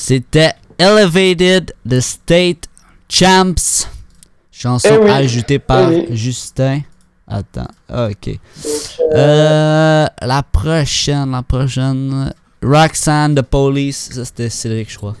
C'était 0.05 0.51
Elevated 0.77 1.73
The 1.89 2.01
State 2.01 2.65
Champs. 3.07 3.87
Chanson 4.51 4.89
Eh 4.91 4.97
oui. 4.97 5.09
ajoutée 5.09 5.59
par 5.59 5.89
Eh 5.93 6.13
Justin. 6.13 6.81
Attends, 7.25 7.69
ah, 7.87 8.09
ok. 8.11 8.37
Euh, 9.15 10.05
la 10.21 10.43
prochaine, 10.43 11.31
la 11.31 11.41
prochaine. 11.41 12.33
Roxanne, 12.61 13.33
The 13.35 13.43
Police. 13.43 14.09
Ça, 14.11 14.25
c'était 14.25 14.49
Cédric, 14.49 14.91
je 14.91 14.97
crois. 14.97 15.15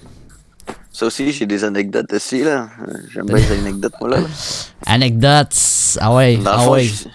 Ça 0.91 1.05
aussi, 1.05 1.31
j'ai 1.31 1.45
des 1.45 1.63
anecdotes 1.63 2.09
dessus, 2.09 2.43
là. 2.43 2.67
J'aime 3.09 3.27
bien 3.27 3.37
les 3.37 3.51
anecdotes, 3.59 3.93
moi, 4.01 4.09
là. 4.09 4.17
là. 4.19 4.27
Anecdotes. 4.85 5.55
Ah 6.01 6.13
ouais, 6.13 6.35
Dans 6.35 6.51
ah 6.51 6.59
fond, 6.59 6.71
ouais. 6.73 6.83
je- 6.83 7.07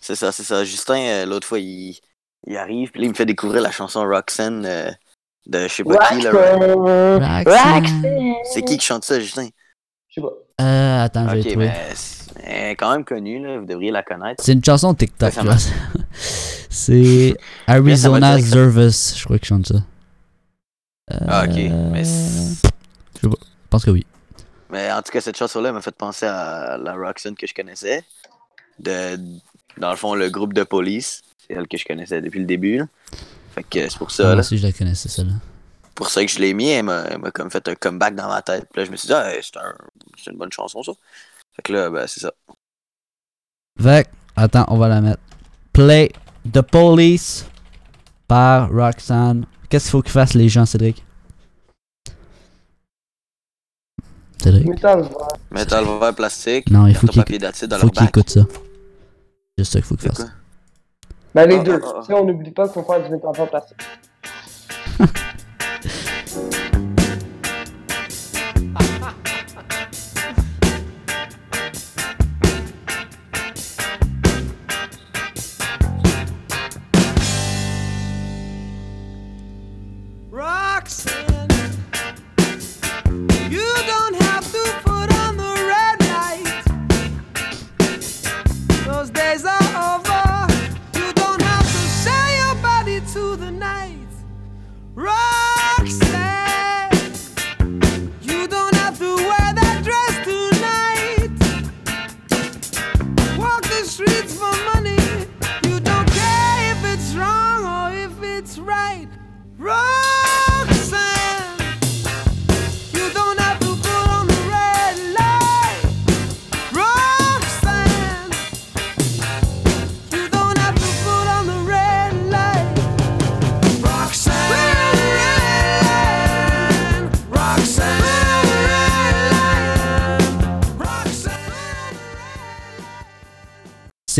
C'est 0.00 0.16
ça, 0.16 0.32
c'est 0.32 0.44
ça. 0.44 0.64
Justin, 0.64 0.96
euh, 0.98 1.26
l'autre 1.26 1.46
fois, 1.46 1.58
il... 1.58 1.94
il 2.46 2.56
arrive, 2.56 2.90
puis 2.90 3.02
là, 3.02 3.06
il 3.06 3.10
me 3.10 3.14
fait 3.14 3.26
découvrir 3.26 3.60
la 3.60 3.70
chanson 3.70 4.00
Roxanne 4.02 4.64
euh, 4.64 4.90
de 5.46 5.62
je 5.62 5.68
sais 5.68 5.84
pas 5.84 5.96
qui, 6.08 6.20
là. 6.22 7.82
C'est 8.44 8.62
qui 8.62 8.76
qui 8.78 8.84
chante 8.86 9.04
ça, 9.04 9.18
Justin? 9.20 9.48
Je 10.08 10.14
sais 10.14 10.20
pas. 10.20 10.32
Euh, 10.64 11.04
attends, 11.04 11.28
je 11.28 11.34
vais 11.34 11.40
Ok, 11.40 11.48
trouver. 11.48 11.66
mais 11.68 11.94
c'est- 11.94 12.30
elle 12.44 12.70
est 12.72 12.76
quand 12.76 12.92
même 12.92 13.04
connue, 13.04 13.40
là. 13.44 13.58
Vous 13.58 13.66
devriez 13.66 13.90
la 13.90 14.02
connaître. 14.02 14.42
C'est 14.44 14.52
une 14.52 14.64
chanson 14.64 14.94
TikTok, 14.94 15.34
là. 15.42 15.56
C'est 16.74 17.36
Arizona 17.66 18.38
Zervis, 18.38 19.14
je 19.18 19.24
crois 19.24 19.38
qu'il 19.38 19.46
chante 19.48 19.66
ça. 19.66 19.74
Ah, 21.28 21.44
ok. 21.44 21.56
Euh, 21.58 21.90
Mais 21.92 22.04
c'est- 22.04 22.68
Je 23.22 23.28
pense 23.68 23.84
que 23.84 23.90
oui. 23.90 24.06
Mais 24.70 24.90
en 24.90 25.02
tout 25.02 25.12
cas, 25.12 25.20
cette 25.20 25.36
chanson-là 25.36 25.72
m'a 25.72 25.82
fait 25.82 25.94
penser 25.94 26.24
à 26.26 26.78
la 26.82 26.94
Roxanne 26.94 27.34
que 27.36 27.46
je 27.46 27.52
connaissais. 27.54 28.02
De, 28.78 29.18
dans 29.76 29.90
le 29.90 29.96
fond, 29.96 30.14
le 30.14 30.30
groupe 30.30 30.54
de 30.54 30.62
police. 30.62 31.22
C'est 31.46 31.54
elle 31.54 31.68
que 31.68 31.76
je 31.76 31.84
connaissais 31.84 32.22
depuis 32.22 32.40
le 32.40 32.46
début. 32.46 32.78
là. 32.78 32.84
Fait 33.54 33.62
que 33.62 33.88
c'est 33.88 33.98
pour 33.98 34.08
Ah, 34.10 34.14
ça, 34.14 34.22
moi 34.24 34.34
là. 34.34 34.40
aussi, 34.40 34.58
je 34.58 34.66
la 34.66 34.72
connaissais, 34.72 35.08
celle-là. 35.08 35.34
pour 35.94 36.08
ça 36.08 36.24
que 36.24 36.30
je 36.30 36.38
l'ai 36.38 36.54
mis. 36.54 36.68
Elle 36.68 36.84
m'a 36.84 37.02
elle 37.10 37.18
m'a 37.18 37.30
comme 37.30 37.50
fait 37.50 37.66
un 37.68 37.74
comeback 37.74 38.14
dans 38.14 38.28
ma 38.28 38.40
tête. 38.42 38.66
Puis 38.72 38.80
là, 38.80 38.84
je 38.86 38.90
me 38.90 38.96
suis 38.96 39.06
dit, 39.08 39.12
ah, 39.14 39.30
c'est 39.42 39.56
un- 39.58 39.74
c'est 40.22 40.30
une 40.30 40.38
bonne 40.38 40.52
chanson, 40.52 40.82
ça. 40.82 40.92
Fait 41.54 41.62
que 41.62 41.72
là, 41.72 41.90
ben, 41.90 42.06
c'est 42.06 42.20
ça. 42.20 42.32
Fait 43.80 44.04
que, 44.04 44.10
attends, 44.36 44.64
on 44.68 44.78
va 44.78 44.88
la 44.88 45.00
mettre. 45.00 45.20
Play 45.72 46.10
The 46.50 46.62
Police 46.62 47.46
par 48.26 48.70
Roxanne. 48.70 49.46
Qu'est-ce 49.68 49.84
qu'il 49.86 49.90
faut 49.92 50.02
qu'ils 50.02 50.12
fassent 50.12 50.34
les 50.34 50.48
gens, 50.48 50.64
Cédric? 50.66 51.04
Cédric? 54.42 54.66
Metal, 54.68 55.02
voilà. 55.02 55.28
Métal 55.50 55.84
vert 55.84 56.14
plastique. 56.14 56.70
Non, 56.70 56.86
il 56.86 56.94
faut 56.94 57.06
qu'il 57.06 57.22
bac. 57.22 58.08
écoute 58.08 58.30
ça. 58.30 58.40
C'est 59.58 59.64
ça 59.64 59.72
qu'il 59.78 59.82
faut 59.84 59.96
qu'il 59.96 60.10
C'est 60.14 60.24
Ben, 61.34 61.46
les 61.48 61.56
Ah, 61.56 61.62
deux. 61.62 61.80
ah, 61.82 61.88
ah. 61.96 62.00
Tu 62.00 62.06
sais, 62.06 62.14
on 62.14 62.24
n'oublie 62.24 62.50
pas 62.50 62.64
qu'il 62.68 62.74
faut 62.74 62.82
faire 62.82 63.02
du 63.02 63.10
métal 63.10 63.32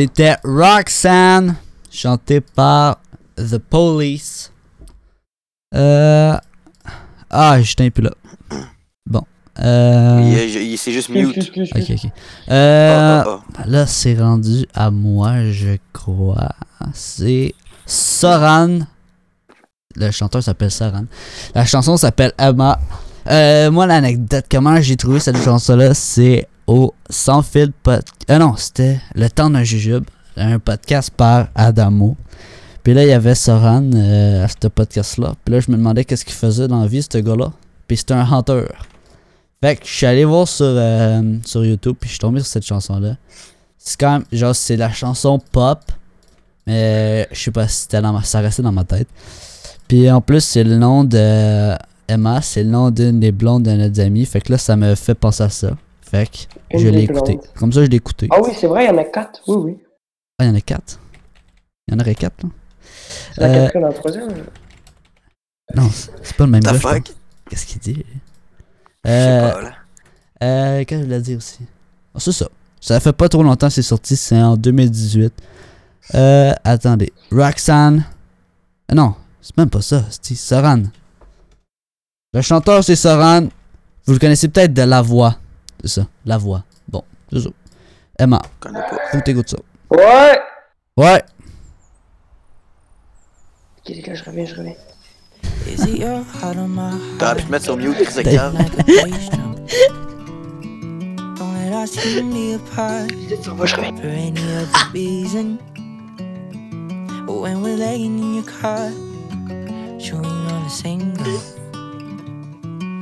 C'était 0.03 0.35
Roxanne, 0.43 1.55
chanté 1.89 2.41
par 2.41 2.99
The 3.37 3.59
Police. 3.59 4.51
Euh. 5.77 6.37
Ah, 7.31 7.61
est 7.61 7.91
plus 7.91 8.03
là. 8.03 8.11
Bon. 9.07 9.23
Euh. 9.61 10.21
Il, 10.25 10.63
il- 10.73 10.77
c'est 10.77 10.91
juste 10.91 11.09
mute. 11.09 11.39
Ok, 11.39 11.57
ok. 11.79 12.11
Euh. 12.51 13.23
Ah, 13.25 13.25
ah, 13.29 13.41
ah. 13.59 13.63
Là, 13.69 13.87
c'est 13.87 14.19
rendu 14.19 14.67
à 14.75 14.91
moi, 14.91 15.53
je 15.53 15.77
crois. 15.93 16.51
C'est 16.93 17.55
Soran. 17.87 18.81
Le 19.95 20.11
chanteur 20.11 20.43
s'appelle 20.43 20.73
Soran. 20.73 21.05
La 21.55 21.65
chanson 21.65 21.97
s'appelle 21.97 22.33
Emma. 22.39 22.77
Euh, 23.29 23.71
moi, 23.71 23.87
l'anecdote, 23.87 24.47
comment 24.51 24.81
j'ai 24.81 24.97
trouvé 24.97 25.21
cette 25.21 25.41
chanson-là, 25.41 25.95
c'est 25.95 26.49
au 26.67 26.95
Sans 27.11 27.43
Fil 27.43 27.73
pod... 27.73 28.03
Ah 28.29 28.39
non, 28.39 28.55
c'était 28.57 29.01
Le 29.15 29.29
Temps 29.29 29.51
d'un 29.51 29.65
Jujube, 29.65 30.05
un 30.37 30.59
podcast 30.59 31.11
par 31.17 31.49
Adamo. 31.55 32.17
Puis 32.83 32.95
là, 32.95 33.05
il 33.05 33.09
y 33.09 33.13
avait 33.13 33.35
Soran 33.35 33.89
euh, 33.95 34.45
à 34.45 34.49
ce 34.49 34.69
podcast-là. 34.69 35.35
Puis 35.45 35.55
là, 35.55 35.61
je 35.61 35.71
me 35.71 35.77
demandais 35.77 36.05
qu'est-ce 36.05 36.25
qu'il 36.25 36.35
faisait 36.35 36.67
dans 36.67 36.81
la 36.81 36.87
vie, 36.87 37.03
ce 37.03 37.19
gars-là. 37.19 37.53
Puis 37.87 37.99
c'était 37.99 38.15
un 38.15 38.31
hunter. 38.31 38.67
Fait 39.63 39.77
que 39.77 39.87
je 39.87 39.93
suis 39.93 40.07
allé 40.07 40.25
voir 40.25 40.49
sur, 40.49 40.67
euh, 40.67 41.37
sur 41.45 41.65
YouTube, 41.65 41.97
puis 42.01 42.09
je 42.09 42.15
suis 42.15 42.19
tombé 42.19 42.41
sur 42.41 42.49
cette 42.49 42.67
chanson-là. 42.67 43.17
C'est 43.79 43.99
quand 43.99 44.13
même, 44.13 44.25
genre, 44.33 44.55
c'est 44.55 44.77
la 44.77 44.93
chanson 44.93 45.39
pop, 45.39 45.81
mais 46.67 47.29
je 47.31 47.41
sais 47.41 47.51
pas 47.53 47.69
si 47.69 47.83
c'était 47.83 48.01
dans 48.01 48.13
ma, 48.13 48.25
ça 48.25 48.41
restait 48.41 48.63
dans 48.63 48.73
ma 48.73 48.85
tête. 48.85 49.09
Puis 49.87 50.11
en 50.11 50.21
plus, 50.21 50.41
c'est 50.41 50.65
le 50.65 50.77
nom 50.77 51.05
de 51.05 51.77
Emma, 52.09 52.43
c'est 52.43 52.65
le 52.65 52.71
nom 52.71 52.91
d'une 52.91 53.21
des 53.21 53.31
blondes 53.31 53.63
de 53.63 53.71
notre 53.73 54.01
amie. 54.01 54.25
Fait 54.27 54.41
que 54.41 54.53
là, 54.53 54.59
ça 54.59 54.75
me 54.75 54.95
fait 54.97 55.15
penser 55.15 55.45
à 55.45 55.49
ça. 55.49 55.71
Fait 56.13 56.29
que 56.71 56.79
je 56.79 56.89
l'ai 56.89 57.05
écouté. 57.05 57.41
Comme 57.59 57.73
ça, 57.73 57.83
je 57.85 57.89
l'ai 57.89 57.97
écouté. 57.97 58.29
Ah 58.31 58.37
oui, 58.43 58.51
c'est 58.55 58.67
vrai, 58.67 58.85
il 58.85 58.89
y 58.89 58.91
en 58.91 58.99
a 58.99 59.05
quatre. 59.05 59.41
Oui, 59.49 59.57
oui. 59.57 59.79
Ah, 60.39 60.45
il 60.45 60.49
y 60.49 60.51
en 60.51 60.55
a 60.55 60.61
quatre. 60.61 61.01
Il 61.89 61.95
y 61.95 61.97
en 61.97 62.01
aurait 62.01 62.15
quatre, 62.15 62.43
là. 62.45 62.51
C'est 63.35 63.41
la 63.41 63.47
Euh, 63.49 63.65
quatrième, 63.65 63.89
la 63.89 63.95
troisième. 63.95 64.29
Non, 65.75 65.89
c'est 66.23 66.37
pas 66.37 66.45
le 66.45 66.51
même. 66.51 66.63
Qu'est-ce 67.49 67.67
qu'il 67.67 67.81
dit? 67.81 68.05
Je 69.05 69.11
Euh, 69.11 69.49
sais 69.49 69.55
pas, 69.55 69.63
là. 69.63 69.73
Euh, 70.43 70.79
qu'est-ce 70.85 70.89
que 70.89 70.97
je 70.99 71.05
voulais 71.05 71.21
dire 71.23 71.39
aussi? 71.39 71.61
Ah, 72.15 72.19
c'est 72.21 72.33
ça. 72.33 72.49
Ça 72.79 73.01
fait 73.01 73.13
pas 73.13 73.29
trop 73.31 73.43
longtemps 73.43 73.69
que 73.69 73.73
c'est 73.75 73.81
sorti, 73.83 74.15
c'est 74.17 74.37
en 74.41 74.57
2018. 74.57 75.33
Euh, 76.15 76.53
attendez. 76.65 77.11
Roxanne. 77.31 78.05
Euh, 78.91 78.95
non, 78.95 79.15
c'est 79.41 79.57
même 79.57 79.71
pas 79.71 79.81
ça, 79.83 80.05
c'est 80.21 80.35
Soran. 80.35 80.83
Le 82.35 82.43
chanteur, 82.43 82.85
c'est 82.85 82.97
Soran. 82.97 83.47
Vous 84.05 84.13
le 84.13 84.19
connaissez 84.19 84.49
peut-être 84.49 84.75
de 84.75 84.83
La 84.83 85.01
Voix. 85.01 85.37
C'est 85.83 85.89
ça, 85.89 86.07
La 86.25 86.39
Voix. 86.39 86.65
Bon, 86.89 87.03
c'est 87.33 87.41
ça. 87.41 87.51
Emma, 88.19 88.41
faut 88.61 89.19
que 89.19 89.25
t'écoutes 89.25 89.51
ça. 89.51 89.59
Ouais! 89.91 90.41
Ouais. 90.97 91.23
Ok, 93.79 93.89
les 93.89 94.01
gars, 94.03 94.15
je 94.15 94.25
reviens, 94.25 94.47
je 94.47 94.55
reviens. 94.55 94.75
T'aurais 97.19 97.37
pu 97.37 97.43
te 97.43 97.51
mettre 97.51 97.65
sur 97.65 97.77
mute, 97.77 97.97
Chris 98.05 98.23
reason. 104.93 105.59
When 107.27 107.61
we're 107.61 107.77
laying 107.77 108.19
in 108.21 108.35
your 108.35 108.45
car, 108.45 108.91
chewing 109.99 110.25
on 110.25 110.63
the 110.65 110.71
same 110.71 111.15
gum. 111.15 111.41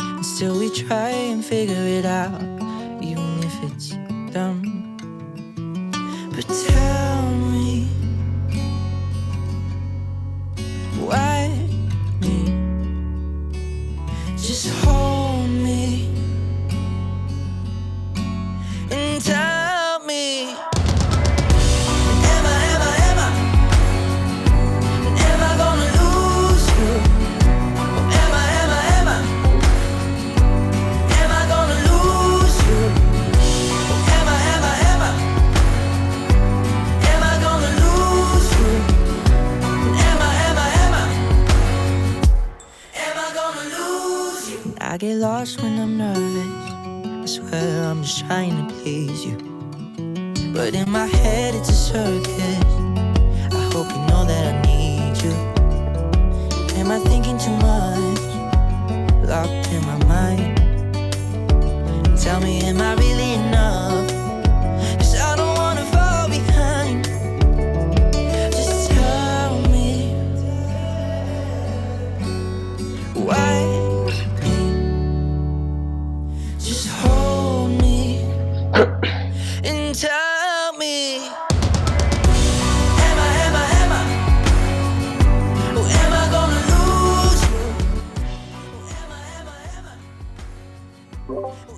And 0.01 0.25
still 0.25 0.59
we 0.59 0.71
try 0.71 1.11
and 1.11 1.45
figure 1.45 1.75
it 1.75 2.07
out, 2.07 2.41
dumb. 4.33 4.97
But 6.35 6.47
tell 6.47 7.23
me, 7.51 7.89
why 11.01 11.49
me? 12.21 12.37
Just 14.37 14.69
hold 14.85 15.00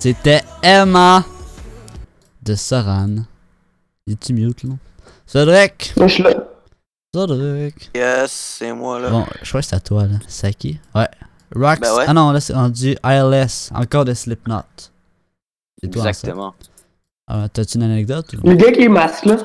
C'était 0.03 0.41
Emma 0.61 1.23
de 2.41 2.55
Saran. 2.55 3.19
Es-tu 4.05 4.33
mute, 4.33 4.63
là? 4.63 4.71
Cédric! 5.25 5.93
Je 5.95 6.07
suis 6.07 6.23
là. 6.23 6.33
Cédric! 7.15 7.89
Yes, 7.95 8.29
c'est 8.59 8.73
moi 8.73 8.99
là. 8.99 9.09
Bon, 9.09 9.25
je 9.41 9.47
crois 9.47 9.61
que 9.61 9.67
c'est 9.67 9.77
à 9.77 9.79
toi, 9.79 10.03
là. 10.05 10.17
C'est 10.27 10.47
à 10.47 10.51
qui? 10.51 10.77
Ouais. 10.93 11.07
Rox? 11.55 11.79
Ben 11.79 11.95
ouais. 11.95 12.03
Ah 12.05 12.11
non, 12.13 12.31
là, 12.31 12.41
c'est 12.41 12.51
rendu 12.51 12.97
ILS. 13.01 13.71
Encore 13.73 14.03
de 14.03 14.13
Slipknot. 14.13 14.63
C'est 15.81 15.89
toi. 15.89 16.09
Exactement. 16.09 16.53
Ah, 17.25 17.47
T'as-tu 17.47 17.77
une 17.77 17.83
anecdote? 17.83 18.33
ou- 18.43 18.49
Le 18.49 18.55
gars 18.55 18.73
qui 18.73 18.81
est 18.81 18.89
masque, 18.89 19.23
là. 19.23 19.37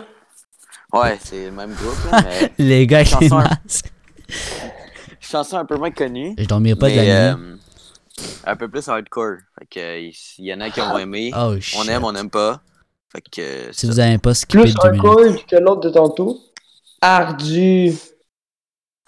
Ouais, 0.92 1.18
c'est 1.22 1.44
le 1.44 1.52
même 1.52 1.72
groupe, 1.72 2.10
là, 2.10 2.20
mais 2.24 2.52
Les 2.64 2.84
gars 2.88 2.98
les 2.98 3.04
Chanson- 3.04 3.36
masques. 3.36 3.92
chanson 5.20 5.58
un 5.58 5.64
peu 5.64 5.76
moins 5.76 5.92
connue. 5.92 6.34
Je 6.36 6.46
dormirai 6.46 6.74
pas 6.76 6.90
de 6.90 6.96
la 6.96 7.02
nuit. 7.04 7.10
euh, 7.10 7.54
un 8.44 8.56
peu 8.56 8.68
plus 8.68 8.88
hardcore. 8.88 9.36
Fait 9.58 9.66
que, 9.66 9.80
euh, 9.80 10.10
il 10.38 10.44
y 10.44 10.52
en 10.54 10.60
a 10.60 10.70
qui 10.70 10.80
ont 10.80 10.98
aimé. 10.98 11.30
Oh 11.36 11.54
on 11.76 11.84
aime, 11.88 12.04
on 12.04 12.14
aime 12.14 12.30
pas. 12.30 12.60
Fait 13.12 13.20
que. 13.22 13.40
euh, 13.40 13.72
Si 13.72 13.86
ça. 13.86 13.92
vous 13.92 14.00
avez 14.00 14.18
pas 14.18 14.34
skippé 14.34 14.62
Plus 14.62 14.74
deux 14.74 14.90
minutes. 14.90 15.04
hardcore 15.06 15.46
que 15.46 15.56
l'autre 15.56 15.80
de 15.80 15.90
tantôt. 15.90 16.38
Ardu. 17.00 17.92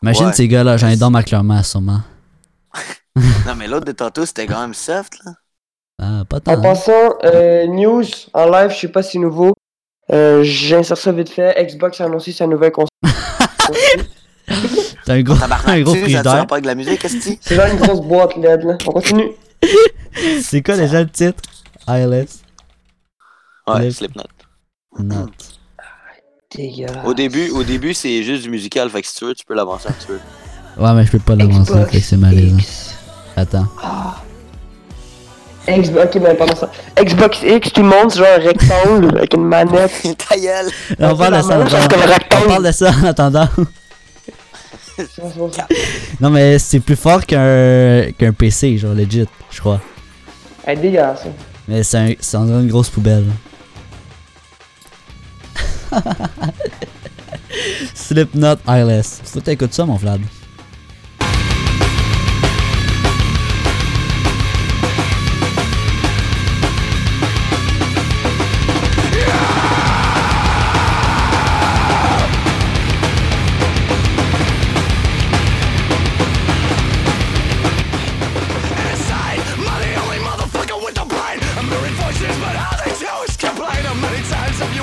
Imagine 0.03 0.27
Ouais. 0.27 0.33
ces 0.33 0.49
gars-là, 0.49 0.77
j'en 0.77 0.88
ai 0.88 0.96
dans 0.96 1.11
ma 1.11 1.23
clairement, 1.23 1.62
sûrement. 1.62 2.01
Non, 3.46 3.55
mais 3.57 3.66
l'autre 3.66 3.85
de 3.87 3.92
tantôt, 3.92 4.25
c'était 4.25 4.46
quand 4.46 4.61
même 4.61 4.73
soft, 4.73 5.14
là. 5.25 5.33
Ah, 6.01 6.25
pas 6.27 6.37
En 6.38 6.40
tant. 6.40 6.62
passant, 6.62 7.18
euh, 7.25 7.66
news 7.66 8.05
en 8.33 8.49
live, 8.49 8.70
je 8.70 8.77
sais 8.79 8.88
pas 8.88 9.03
si 9.03 9.12
c'est 9.12 9.18
nouveau. 9.18 9.55
Euh, 10.12 10.42
J'insère 10.44 10.96
ça 10.96 11.12
vite 11.12 11.29
fait. 11.29 11.55
Xbox 11.66 12.01
a 12.01 12.05
annoncé 12.07 12.33
sa 12.33 12.46
nouvelle 12.46 12.73
console. 12.73 12.88
T'as 15.11 15.16
un 15.16 15.23
gros, 15.23 15.35
un 15.66 15.81
gros 15.81 15.94
frigidaire. 15.96 16.46
pas 16.46 16.55
avec 16.55 16.62
de 16.62 16.68
la 16.68 16.77
musique, 16.77 17.01
qu'est-ce 17.01 17.16
que 17.16 17.23
tu 17.23 17.38
C'est 17.40 17.57
genre 17.57 17.66
une 17.66 17.79
grosse 17.79 18.01
boîte 18.01 18.37
LED 18.37 18.62
là. 18.62 18.79
On 18.87 18.92
continue. 18.92 19.33
C'est 20.40 20.62
quoi 20.62 20.77
déjà 20.77 21.03
le 21.03 21.09
titre? 21.09 21.42
ILS? 21.88 22.27
Ouais, 23.66 23.81
Lip. 23.81 23.92
Slipknot. 23.92 24.23
Not. 25.01 25.31
Dégueulasse. 26.55 27.05
Au 27.05 27.12
début, 27.12 27.51
au 27.51 27.64
début 27.64 27.92
c'est 27.92 28.23
juste 28.23 28.44
du 28.44 28.51
musical, 28.51 28.88
fait 28.88 29.03
que 29.03 29.09
si 29.09 29.16
tu 29.16 29.25
veux, 29.25 29.35
tu 29.35 29.44
peux 29.44 29.55
l'avancer 29.55 29.88
un 29.88 29.92
petit 29.92 30.07
peu. 30.07 30.18
Ouais, 30.81 30.92
mais 30.94 31.05
je 31.05 31.11
peux 31.11 31.18
pas 31.18 31.35
l'avancer, 31.35 31.73
fait 31.87 31.99
que 31.99 32.05
c'est 32.05 32.16
malaisant. 32.16 32.59
Attends. 33.37 33.66
Xbox, 35.68 36.16
ok, 36.16 36.23
mais 36.23 36.35
pardon 36.35 36.55
ça. 36.55 36.70
Xbox 37.03 37.42
X, 37.42 37.73
tout 37.73 37.83
le 37.83 37.88
monde, 37.88 38.14
genre 38.14 38.29
un 38.37 38.42
rectangle 38.42 39.18
avec 39.18 39.35
une 39.35 39.44
manette. 39.44 39.90
Ta 40.29 40.37
gueule! 40.37 40.70
On 41.01 41.16
parle 41.16 41.37
de 41.37 41.42
ça. 41.42 41.59
On 42.44 42.49
parle 42.49 42.66
de 42.66 42.73
ça 42.73 42.92
en 42.92 43.05
attendant. 43.07 43.49
Non, 46.20 46.30
mais 46.30 46.58
c'est 46.58 46.80
plus 46.80 46.96
fort 46.96 47.24
qu'un 47.26 48.10
qu'un 48.18 48.32
PC, 48.32 48.76
genre 48.78 48.94
legit, 48.94 49.26
je 49.50 49.60
crois. 49.60 49.80
Elle 50.64 50.78
est 50.78 50.82
dégueulasse. 50.82 51.22
ça. 51.24 51.28
Mais 51.68 51.82
c'est 51.82 51.98
un- 51.98 52.14
c'est 52.20 52.36
une 52.36 52.68
grosse 52.68 52.88
poubelle. 52.90 53.24
Slipknot 57.94 58.56
ILS. 58.66 59.02
Faut 59.24 59.40
que 59.40 59.44
t'écoutes 59.44 59.72
ça, 59.74 59.84
mon 59.84 59.96
Vlad. 59.96 60.20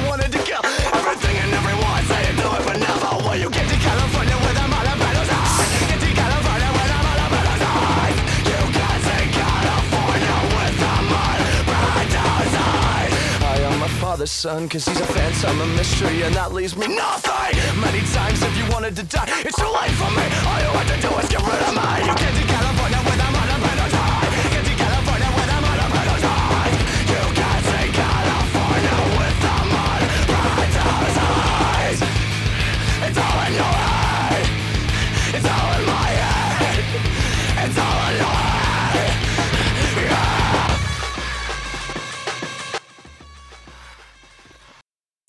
Wanted 0.07 0.31
to 0.31 0.39
kill 0.39 0.63
everything 0.95 1.35
and 1.43 1.51
everyone? 1.53 2.01
Say 2.07 2.21
you 2.27 2.35
do 2.39 2.47
it, 2.57 2.63
but 2.67 2.77
never 2.79 3.11
will 3.23 3.35
you 3.35 3.49
get 3.49 3.67
to 3.67 3.77
California 3.77 4.37
with 4.43 4.55
them 4.55 4.71
all 4.71 4.87
about 4.87 5.27
eyes? 5.27 5.67
Get 5.91 5.99
to 5.99 6.11
California 6.15 6.69
with 6.77 6.89
them 6.91 7.05
all 7.11 7.21
about 7.27 7.61
eyes. 7.61 8.17
You 8.47 8.59
can't 8.77 9.01
say 9.07 9.21
California 9.39 10.35
with 10.55 10.75
them 10.83 11.05
all 11.23 11.41
about 11.61 12.11
eyes. 12.31 13.23
I 13.43 13.55
am 13.67 13.75
my 13.79 13.91
father's 13.99 14.31
son, 14.31 14.69
cause 14.69 14.85
he's 14.87 14.99
a 14.99 15.05
phantom, 15.05 15.61
a 15.61 15.67
mystery, 15.75 16.23
and 16.23 16.33
that 16.35 16.53
leaves 16.53 16.75
me 16.75 16.87
nothing. 16.87 17.53
Many 17.79 18.01
times 18.15 18.41
if 18.41 18.53
you 18.57 18.65
wanted 18.71 18.95
to 18.95 19.03
die, 19.03 19.29
it's 19.45 19.57
too 19.59 19.69
late 19.69 19.95
for 20.01 20.11
me. 20.17 20.25
All 20.47 20.59
you 20.63 20.71
have 20.79 20.89
to 20.93 20.97
do 21.03 21.11
is 21.19 21.27
get 21.29 21.41
rid 21.43 21.61
of 21.67 21.73
me. 21.75 21.89
You 22.07 22.13
get 22.15 22.31
to 22.39 22.43
California 22.47 23.06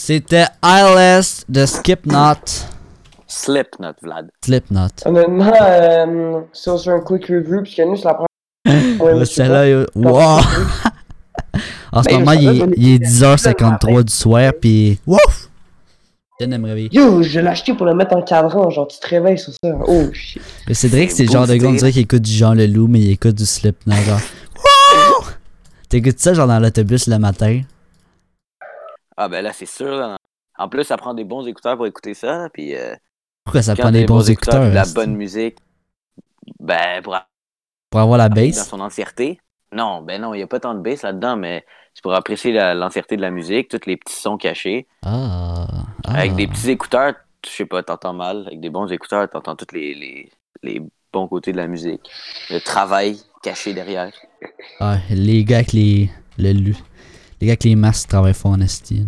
C'était 0.08 0.46
ILS 0.64 1.44
de 1.50 1.66
Skipknot. 1.66 2.40
Slipknot, 3.26 3.92
Vlad. 4.00 4.30
Slipknot. 4.42 4.88
Honnêtement, 5.04 5.52
euh, 5.60 6.40
c'est 6.54 6.70
aussi 6.70 6.88
un 6.88 7.00
quick 7.00 7.26
review, 7.26 7.60
puisque 7.60 7.80
nous, 7.80 7.94
c'est 7.94 8.06
la 8.06 8.14
première. 8.14 8.28
Ouais, 9.04 9.12
Ouais, 9.12 9.20
je 9.20 9.24
sais 9.26 9.34
Celle-là, 9.34 9.84
wow! 9.94 10.40
En 11.92 12.02
ce 12.02 12.10
moment, 12.14 12.32
il 12.32 12.48
est, 12.48 12.58
savais, 12.58 12.74
il 12.78 12.94
est 12.94 13.04
10h53 13.04 14.04
du 14.04 14.12
soir, 14.14 14.50
pis. 14.58 14.98
Wouf! 15.06 15.50
Je 16.40 16.46
viens 16.46 16.56
de 16.56 16.62
me 16.62 16.68
réveiller. 16.68 16.88
Yo, 16.90 17.22
je 17.22 17.40
l'ai 17.40 17.48
acheté 17.48 17.74
pour 17.74 17.84
le 17.84 17.92
mettre 17.92 18.16
en 18.16 18.22
cadran, 18.22 18.70
genre 18.70 18.88
tu 18.88 18.98
te 18.98 19.08
réveilles 19.08 19.38
sur 19.38 19.52
ça. 19.62 19.76
Oh 19.86 20.06
shit. 20.14 20.40
Mais 20.66 20.72
Cédric, 20.72 21.10
C'est 21.10 21.18
c'est 21.18 21.24
le 21.26 21.32
genre 21.32 21.46
de 21.46 21.54
gars, 21.54 21.68
on 21.68 21.74
dirait 21.74 21.92
qu'il 21.92 22.00
écoute 22.00 22.22
du 22.22 22.32
Jean 22.32 22.54
Leloup, 22.54 22.88
mais 22.88 23.00
il 23.00 23.10
écoute 23.10 23.34
du 23.34 23.44
Slipknot, 23.44 23.96
genre. 23.96 24.20
Wouh! 24.56 25.26
T'écoutes 25.90 26.18
ça, 26.18 26.32
genre 26.32 26.46
dans 26.46 26.60
l'autobus 26.60 27.08
le 27.08 27.18
matin? 27.18 27.60
Ah, 29.18 29.28
ben 29.28 29.42
là, 29.42 29.52
c'est 29.52 29.66
sûr, 29.66 29.96
là. 29.96 30.16
En 30.56 30.68
plus, 30.68 30.84
ça 30.84 30.96
prend 30.96 31.14
des 31.14 31.24
bons 31.24 31.46
écouteurs 31.46 31.76
pour 31.76 31.86
écouter 31.86 32.14
ça, 32.14 32.48
puis 32.52 32.74
euh, 32.76 32.94
Pourquoi 33.44 33.62
ça 33.62 33.74
prend 33.74 33.90
des 33.90 34.04
bons 34.06 34.28
écouteurs? 34.30 34.72
la 34.72 34.82
esti? 34.82 34.94
bonne 34.94 35.16
musique, 35.16 35.58
ben, 36.60 37.02
pour 37.02 37.16
Pour 37.90 38.00
avoir 38.00 38.18
la 38.18 38.28
dans 38.28 38.34
bass? 38.34 38.68
son 38.68 38.80
entièreté. 38.80 39.40
Non, 39.72 40.02
ben 40.02 40.20
non, 40.20 40.34
il 40.34 40.38
n'y 40.38 40.42
a 40.42 40.46
pas 40.46 40.60
tant 40.60 40.74
de 40.74 40.80
bass 40.80 41.02
là-dedans, 41.02 41.36
mais 41.36 41.64
c'est 41.94 42.02
pour 42.02 42.14
apprécier 42.14 42.52
l'entièreté 42.52 43.16
de 43.16 43.22
la 43.22 43.30
musique, 43.30 43.68
tous 43.68 43.86
les 43.86 43.96
petits 43.96 44.14
sons 44.14 44.38
cachés. 44.38 44.86
Ah. 45.02 45.66
ah. 46.04 46.12
Avec 46.14 46.34
des 46.36 46.46
petits 46.46 46.70
écouteurs, 46.70 47.14
je 47.44 47.50
sais 47.50 47.66
pas, 47.66 47.82
t'entends 47.82 48.14
mal. 48.14 48.44
Avec 48.46 48.60
des 48.60 48.70
bons 48.70 48.90
écouteurs, 48.90 49.28
t'entends 49.28 49.56
tous 49.56 49.74
les, 49.74 49.94
les, 49.94 50.30
les 50.62 50.82
bons 51.12 51.28
côtés 51.28 51.52
de 51.52 51.58
la 51.58 51.66
musique. 51.66 52.08
Le 52.50 52.60
travail 52.60 53.20
caché 53.42 53.74
derrière. 53.74 54.12
Ah, 54.80 54.98
les 55.10 55.44
gars 55.44 55.56
avec 55.58 55.72
les. 55.72 56.10
Le, 56.38 56.52
lu- 56.52 56.76
les 57.40 57.46
gars 57.46 57.52
avec 57.52 57.64
les 57.64 57.76
masques 57.76 58.08
travaillent 58.08 58.34
fort 58.34 58.52
en 58.52 58.60
esti. 58.60 59.06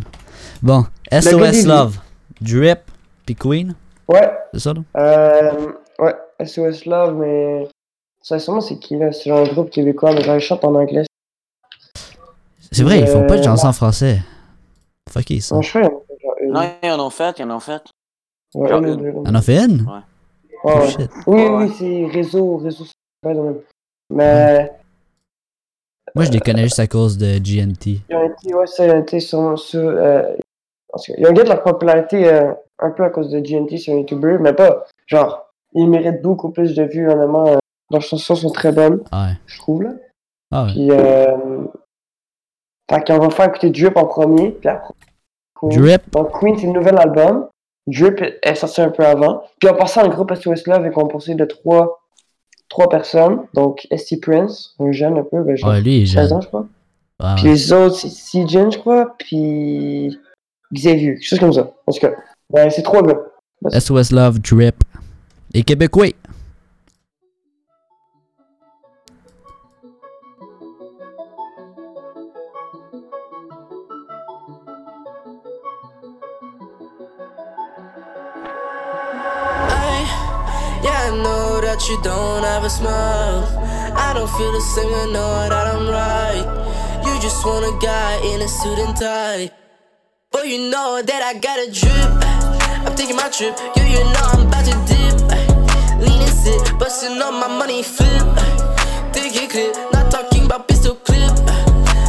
Bon, 0.62 0.84
SOS 1.12 1.64
Love. 1.66 1.98
Drip, 2.40 2.78
puis 3.26 3.34
Queen, 3.34 3.74
Ouais, 4.08 4.30
c'est 4.54 4.60
ça 4.60 4.72
là? 4.72 4.80
euh, 4.96 5.72
ouais, 5.98 6.14
SOS 6.44 6.86
Love, 6.86 7.14
mais. 7.16 7.68
Ça, 8.22 8.38
sûrement, 8.38 8.60
c'est 8.60 8.78
qui 8.78 8.96
là? 8.96 9.12
C'est 9.12 9.30
genre 9.30 9.46
un 9.46 9.50
groupe 9.52 9.70
québécois, 9.70 10.12
mais 10.12 10.22
genre, 10.22 10.36
ils 10.36 10.40
chantent 10.40 10.64
en 10.64 10.74
anglais. 10.74 11.04
C'est 12.72 12.82
vrai, 12.82 13.00
ils 13.00 13.06
font 13.06 13.26
pas 13.26 13.36
de 13.36 13.40
Euh, 13.40 13.44
chansons 13.44 13.68
en 13.68 13.72
français. 13.72 14.20
Fucké 15.10 15.40
ça. 15.40 15.54
Non, 15.54 15.62
je 15.62 15.78
une. 15.78 16.52
Non, 16.52 16.62
ils 16.82 16.90
en 16.90 17.06
ont 17.06 17.10
fait, 17.10 17.38
ils 17.38 17.44
en 17.44 17.56
ont 17.56 17.60
fait. 17.60 17.82
Ouais, 18.54 18.68
genre 18.68 18.82
une 18.84 19.06
une. 19.26 19.36
en 19.36 19.42
fait 19.42 19.56
une? 19.64 19.82
Ouais, 19.82 20.00
Oh 20.64 20.78
ouais. 20.78 20.88
shit. 20.90 21.10
Oui, 21.26 21.40
Ouais. 21.42 21.48
oui, 21.66 21.74
c'est 21.78 22.06
réseau, 22.12 22.56
réseau. 22.58 22.84
Ouais, 23.24 23.34
non, 23.34 23.42
même. 23.44 23.58
Mais 24.10 24.70
Moi, 26.14 26.24
je 26.24 26.30
les 26.30 26.40
connais 26.40 26.62
juste 26.64 26.80
à 26.80 26.86
cause 26.86 27.16
de 27.18 27.38
GNT. 27.38 28.00
ils 28.08 28.16
ont 28.16 28.24
été, 28.24 28.54
ouais, 28.54 28.66
ça, 28.66 28.86
ils 28.86 28.92
ont 28.92 29.00
été 29.02 29.20
sur, 29.20 29.58
sur 29.58 29.80
euh, 29.80 30.22
en 30.92 30.98
ils 31.16 31.26
ont 31.26 31.32
gagné 31.32 31.48
leur 31.48 31.62
popularité 31.62 32.26
euh, 32.32 32.52
un 32.78 32.90
peu 32.90 33.04
à 33.04 33.10
cause 33.10 33.30
de 33.30 33.38
GNT 33.40 33.78
sur 33.78 33.94
YouTuber, 33.94 34.38
mais 34.40 34.52
pas, 34.52 34.84
genre, 35.06 35.46
ils 35.74 35.88
méritent 35.88 36.22
beaucoup 36.22 36.50
plus 36.50 36.74
de 36.74 36.82
vues, 36.84 37.08
honnêtement. 37.10 37.46
euh, 37.48 37.58
leurs 37.90 38.02
chansons 38.02 38.34
sont 38.34 38.50
très 38.50 38.72
bonnes, 38.72 39.02
Ouais. 39.12 39.32
je 39.46 39.58
trouve, 39.58 39.82
là. 39.82 39.90
Ah 40.52 40.64
ouais. 40.64 40.70
Puis, 40.72 40.90
euh, 40.90 41.36
fait 42.90 43.06
qu'on 43.06 43.18
va 43.18 43.30
faire 43.30 43.46
écouter 43.48 43.70
Drip 43.70 43.96
en 43.96 44.06
premier, 44.06 44.50
puis 44.50 44.68
après, 44.68 44.94
Queen. 45.60 45.70
Drip. 45.80 46.10
Donc, 46.10 46.32
Queen, 46.38 46.56
c'est 46.56 46.66
le 46.66 46.72
nouvel 46.72 46.98
album. 46.98 47.48
Drip 47.86 48.20
est 48.42 48.54
sorti 48.56 48.80
un 48.80 48.90
peu 48.90 49.04
avant. 49.04 49.42
Puis, 49.60 49.68
en 49.68 49.74
passant, 49.74 50.02
le 50.02 50.08
groupe 50.08 50.34
SOS 50.34 50.66
Love 50.66 50.86
est 50.86 50.90
composé 50.90 51.34
de 51.34 51.44
trois, 51.44 51.99
trois 52.70 52.88
personnes. 52.88 53.40
Donc, 53.52 53.86
ST 53.94 54.18
Prince, 54.22 54.74
un 54.80 54.90
jeune 54.92 55.18
un 55.18 55.22
peu, 55.24 55.42
ben, 55.42 55.54
genre 55.56 55.70
Ouais, 55.70 55.82
lui, 55.82 55.98
il 55.98 56.02
est 56.04 56.06
16 56.06 56.14
jeune. 56.28 56.32
ans, 56.32 56.40
je 56.40 56.48
crois. 56.48 56.66
Ah 57.18 57.34
Puis 57.36 57.44
ouais. 57.48 57.50
les 57.52 57.72
autres, 57.74 57.96
c'est 57.96 58.08
Sijen, 58.08 58.72
je 58.72 58.78
crois, 58.78 59.14
puis 59.18 60.18
Xavier, 60.72 61.14
quelque 61.16 61.26
chose 61.26 61.38
comme 61.38 61.52
ça. 61.52 61.70
En 61.86 61.92
tout 61.92 62.00
cas, 62.00 62.12
ben, 62.48 62.70
c'est 62.70 62.82
trois 62.82 63.02
gars. 63.02 63.18
SOS 63.78 64.12
Love, 64.12 64.38
Drip. 64.40 64.76
Et 65.52 65.62
Québécois. 65.62 66.06
You 81.88 82.00
don't 82.02 82.44
have 82.44 82.64
a 82.64 82.70
smile. 82.70 83.46
I 83.96 84.12
don't 84.12 84.28
feel 84.36 84.52
the 84.52 84.60
same, 84.60 84.92
I 84.92 85.06
know 85.12 85.48
that 85.48 85.66
I'm 85.72 85.88
right. 85.88 86.44
You 87.06 87.20
just 87.20 87.44
want 87.44 87.64
a 87.64 87.74
guy 87.84 88.20
in 88.24 88.42
a 88.42 88.48
suit 88.48 88.78
and 88.78 88.96
tie. 88.96 89.50
But 90.30 90.48
you 90.48 90.70
know 90.70 91.00
that 91.00 91.22
I 91.22 91.38
got 91.38 91.58
a 91.58 91.70
drip. 91.70 92.10
I'm 92.84 92.94
taking 92.96 93.16
my 93.16 93.28
trip, 93.30 93.56
you, 93.76 93.84
you 93.84 94.04
know 94.12 94.26
I'm 94.34 94.46
about 94.46 94.64
to 94.66 94.76
dip. 94.90 95.16
Lean 96.04 96.20
and 96.20 96.36
sit, 96.42 96.78
busting 96.78 97.20
on 97.22 97.34
my 97.40 97.48
money 97.48 97.82
flip. 97.82 98.28
Take 99.12 99.36
it 99.36 99.50
clip, 99.50 99.74
not 99.92 100.10
talking 100.10 100.46
about 100.46 100.68
pistol 100.68 100.96
clip. 100.96 101.32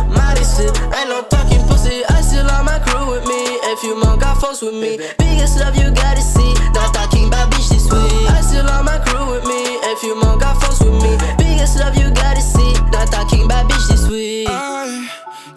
Mighty 0.10 0.44
slip, 0.44 0.76
ain't 0.98 1.10
no 1.10 1.24
talking 1.30 1.62
pussy. 1.68 2.04
I 2.10 2.22
still 2.22 2.48
have 2.50 2.66
my 2.66 2.80
crew 2.80 3.08
with 3.10 3.26
me. 3.28 3.61
If 3.72 3.84
you 3.84 3.96
mom 3.96 4.20
got 4.20 4.42
folks 4.42 4.62
with 4.62 4.74
me, 4.74 4.98
biggest 5.18 5.58
love 5.58 5.78
you 5.78 5.92
gotta 5.92 6.22
see. 6.22 6.54
Not 6.74 6.94
talking 6.94 7.28
about 7.28 7.50
bitch 7.52 7.70
this 7.70 7.86
week. 7.86 8.30
I 8.30 8.42
still 8.42 8.68
have 8.68 8.84
my 8.84 9.00
crew 9.00 9.32
with 9.32 9.46
me. 9.46 9.80
If 9.88 10.04
you 10.04 10.14
mom 10.14 10.40
got 10.40 10.62
folks 10.62 10.82
with 10.82 11.02
me, 11.02 11.16
biggest 11.38 11.80
love 11.80 11.96
you 11.96 12.12
gotta 12.12 12.42
see. 12.42 12.74
Not 12.92 13.08
talking 13.08 13.46
about 13.46 13.72
bitch 13.72 13.88
this 13.88 14.10
week. 14.10 14.50
I, 14.50 15.08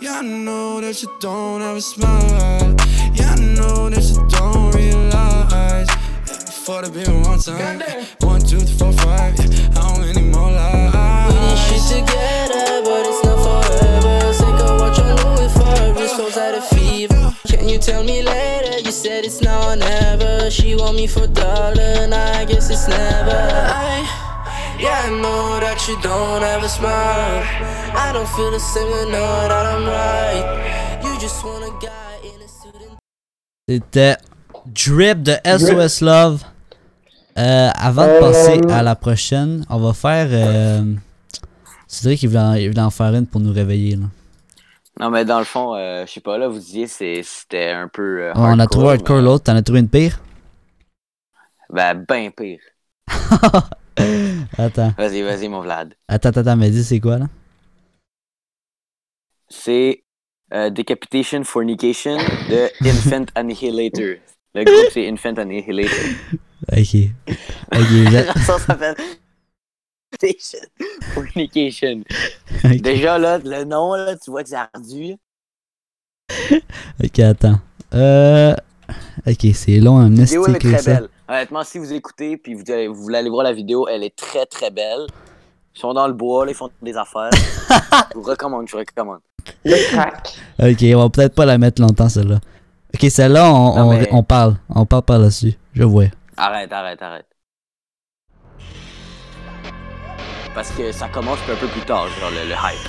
yeah, 0.01 0.21
I 0.21 0.23
know 0.23 0.81
that 0.81 1.03
you 1.03 1.11
don't 1.19 1.61
have 1.61 1.77
a 1.77 1.81
smile. 1.81 2.77
Yeah, 3.15 3.33
I 3.33 3.41
know 3.41 3.91
that 3.91 4.05
you 4.05 4.25
don't 4.29 4.73
realize. 4.77 5.89
Yeah, 5.91 6.39
before 6.47 6.83
the 6.83 6.91
beat 6.91 7.09
one 7.27 7.41
time. 7.41 7.83
One, 8.21 8.41
two, 8.41 8.61
three, 8.61 8.79
four, 8.79 8.93
five. 8.93 9.35
Yeah, 9.41 9.75
how 9.75 9.99
many 9.99 10.23
more 10.23 10.55
We 10.55 11.35
need 11.43 11.59
shit 11.67 11.83
together, 11.91 12.81
but 12.87 13.07
it's 13.11 13.25
not 13.25 13.43
forever. 13.43 14.33
Sick 14.33 14.61
of 14.63 14.79
what 14.79 14.97
you're 14.97 15.17
doing 15.17 15.51
for 15.51 16.01
wrist 16.01 16.17
goes 16.17 16.37
out 16.37 16.55
of 16.55 16.74
Can 17.65 17.73
you 17.73 17.79
tell 17.79 18.05
me 18.05 18.23
later? 18.23 18.79
You 18.81 18.93
said 18.93 19.25
it's 19.25 19.41
now 19.41 19.71
or 19.71 19.77
never. 19.77 20.51
She 20.51 20.77
want 20.77 20.97
me 20.97 21.07
for 21.07 21.27
dollar, 21.27 22.07
now 22.07 22.39
I 22.39 22.45
guess 22.45 22.69
it's 22.69 22.87
never. 22.87 23.41
I, 23.41 24.05
yeah, 24.79 25.05
I 25.07 25.09
know 25.09 25.59
that 25.65 25.81
you 25.89 25.97
don't 26.03 26.43
a 26.45 26.69
smile. 26.69 27.41
I 27.97 28.13
don't 28.13 28.29
feel 28.37 28.51
the 28.51 28.59
same, 28.61 29.11
know 29.11 29.49
that 29.49 29.65
I'm 29.65 29.87
right. 29.87 31.01
You 31.05 31.19
just 31.19 31.43
want 31.43 31.65
a 31.65 31.73
guy 31.81 32.29
in 32.29 32.43
a 32.43 32.49
suit 32.49 32.83
and 32.85 32.99
C'était 33.67 34.19
Drip 34.67 35.23
de 35.23 35.37
SOS 35.47 36.03
Love. 36.03 36.45
Euh, 37.39 37.71
avant 37.75 38.07
de 38.07 38.21
passer 38.21 38.61
à 38.69 38.83
la 38.83 38.95
prochaine, 38.95 39.65
on 39.71 39.79
va 39.79 39.95
faire. 39.95 40.29
Euh, 40.31 40.85
Cédric, 41.89 42.25
il 42.25 42.29
voulait, 42.29 42.41
en, 42.41 42.55
il 42.57 42.69
voulait 42.69 42.83
en 42.83 42.91
faire 42.91 43.15
une 43.15 43.27
pour 43.27 43.41
nous 43.41 43.55
réveiller. 43.55 43.97
Là. 43.97 44.05
Non, 45.01 45.11
mais 45.11 45.25
dans 45.25 45.39
le 45.41 45.45
fond, 45.45 45.75
euh, 45.75 46.07
je 46.07 46.13
sais 46.13 46.21
pas, 46.21 46.39
là, 46.39 46.47
vous 46.49 46.59
disiez 46.59 46.87
c'était 46.87 47.71
un 47.71 47.89
peu. 47.89 48.23
euh, 48.23 48.33
on 48.37 48.59
a 48.59 48.67
trouvé 48.67 48.91
hardcore 48.91 49.17
mais- 49.17 49.23
l'autre, 49.23 49.45
t'en 49.45 49.57
as 49.57 49.63
trouvé 49.63 49.81
une 49.81 49.89
pire? 49.89 50.21
Ben, 51.71 51.95
ben 52.09 52.31
pire. 52.31 52.61
Attends, 54.59 54.93
Vas-y, 54.99 55.23
vas-y, 55.23 55.49
mon 55.49 55.61
Vlad. 55.61 55.95
attends, 56.09 56.29
attends, 56.31 56.57
mais 56.57 56.71
dis 56.71 56.85
c'est 56.85 57.01
quoi 57.01 57.19
là? 57.19 57.27
C'est 59.49 60.03
euh, 60.53 60.71
Decapitation 60.71 61.43
Fornication 61.45 62.17
de 62.17 62.69
Infant 62.89 63.25
Annihilator. 63.35 64.17
Le 64.55 64.65
groupe, 64.65 64.91
c'est 64.93 65.09
Infant 65.09 65.35
Annihilator. 65.35 65.99
Ok. 66.73 66.97
Ok, 67.77 67.83
chanson 68.47 68.59
s'appelle 68.59 68.95
Decapitation 68.97 69.24
Fornication. 71.15 72.03
ok, 72.65 72.77
Déjà, 72.81 73.19
là, 73.19 73.39
le 73.39 73.65
nom, 73.65 73.95
là, 73.95 74.17
tu 74.17 74.31
vois 74.31 74.43
que 74.43 74.49
c'est 74.51 74.57
ardu. 74.57 75.17
ok, 77.03 77.19
attends. 77.21 77.61
Euh. 77.95 78.55
Ok, 79.27 79.47
c'est 79.55 79.79
long, 79.81 79.97
un 79.99 80.11
La 80.11 80.25
vidéo, 80.25 80.45
elle 80.47 80.57
est 80.57 80.59
très 80.59 80.79
ça. 80.79 80.95
belle. 81.01 81.09
Honnêtement, 81.29 81.65
si 81.65 81.79
vous 81.79 81.93
écoutez 81.93 82.37
puis 82.37 82.55
vous, 82.55 82.65
allez- 82.71 82.89
vous 82.89 83.03
voulez 83.03 83.19
aller 83.19 83.31
voir 83.31 83.45
la 83.45 83.53
vidéo, 83.53 83.89
elle 83.89 84.03
est 84.05 84.15
très 84.15 84.45
très 84.47 84.71
belle. 84.71 85.07
Ils 85.75 85.81
sont 85.81 85.95
dans 85.95 86.07
le 86.07 86.13
bois, 86.13 86.45
là, 86.45 86.53
ils 86.53 86.55
font 86.55 86.69
des 86.83 86.97
affaires. 86.97 87.31
je 88.13 88.15
vous 88.15 88.23
recommande, 88.23 88.67
je 88.69 88.73
vous 88.73 88.79
recommande. 88.79 89.21
Le 89.65 89.77
crack. 89.91 90.37
Ok, 90.59 90.85
on 90.95 90.99
va 91.03 91.09
peut-être 91.11 91.35
pas 91.35 91.47
la 91.47 91.57
mettre 91.59 91.81
longtemps 91.81 92.09
celle-là. 92.09 92.41
Ok, 92.95 93.11
celle-là, 93.11 93.51
on, 93.53 93.75
Non, 93.77 93.83
on, 93.89 93.91
mais- 93.99 94.09
on 94.13 94.23
parle. 94.23 94.57
On 94.69 94.85
parle 94.87 95.03
par 95.03 95.19
là-dessus. 95.19 95.55
Je 95.73 95.83
vois. 95.85 96.05
Arrête, 96.37 96.73
arrête, 96.73 97.01
arrête. 97.01 97.27
Parce 100.55 100.71
que 100.71 100.93
ça 100.93 101.09
commence 101.09 101.39
un 101.51 101.57
peu 101.57 101.67
plus 101.67 101.81
tard, 101.83 102.07
genre 102.21 102.31
le, 102.31 102.49
le 102.49 102.55
hype. 102.55 102.89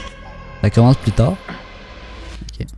Ça 0.61 0.69
commence 0.69 0.97
plus 0.97 1.11
tard? 1.11 1.33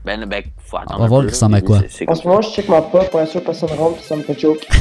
Ben, 0.04 0.26
ben, 0.26 0.44
faut 0.66 0.78
attendre. 0.78 0.96
On 0.98 1.02
va 1.04 1.08
voir 1.08 1.24
il 1.24 1.30
ressemble 1.30 1.56
à 1.56 1.62
quoi. 1.62 1.80
C'est- 1.82 1.90
c'est 2.00 2.10
En 2.10 2.16
ce 2.16 2.28
moment, 2.28 2.42
je 2.42 2.50
check 2.50 2.68
ma 2.70 2.82
pop 2.82 3.10
pour 3.12 3.20
être 3.22 3.30
sûr 3.30 3.42
que 3.42 3.46
personne 3.46 3.70
rentre, 3.78 4.02
ça 4.04 4.16
me 4.16 4.24
fait 4.24 4.40
choke. 4.40 4.66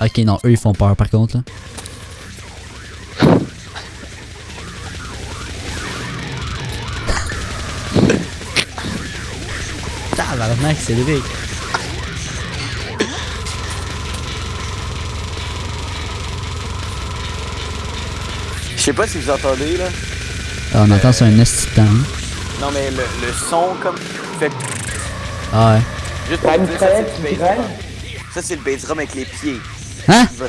Ok, 0.00 0.18
non, 0.18 0.38
eux 0.44 0.50
ils 0.50 0.56
font 0.56 0.72
peur 0.72 0.96
par 0.96 1.08
contre 1.08 1.36
là. 1.36 1.42
Tabarnak, 10.16 10.76
Cédric. 10.76 11.22
Je 11.48 11.53
sais 18.84 18.92
pas 18.92 19.06
si 19.06 19.18
vous 19.18 19.30
entendez, 19.30 19.76
là. 19.76 19.86
Ah, 20.74 20.84
on 20.86 20.90
entend 20.90 21.12
sur 21.12 21.26
un 21.26 21.36
temps. 21.74 21.82
Non, 22.60 22.70
mais 22.72 22.90
le, 22.90 22.96
le 22.96 23.32
son, 23.48 23.74
comme. 23.82 23.96
Fait 24.38 24.50
Ah 25.52 25.74
ouais. 25.74 25.80
juste 26.28 26.42
pour 26.42 26.50
vous 26.52 26.66
dire, 26.66 26.78
ça, 26.78 26.88
c'est 26.96 27.22
du 27.22 27.22
bass 27.22 27.38
drum. 27.38 27.64
Ça, 28.34 28.42
c'est 28.42 28.56
le 28.56 28.62
bass 28.62 28.82
drum 28.82 28.98
avec 28.98 29.14
les 29.14 29.24
pieds. 29.24 29.60
Hein? 30.08 30.26
Il 30.32 30.38
va 30.38 30.46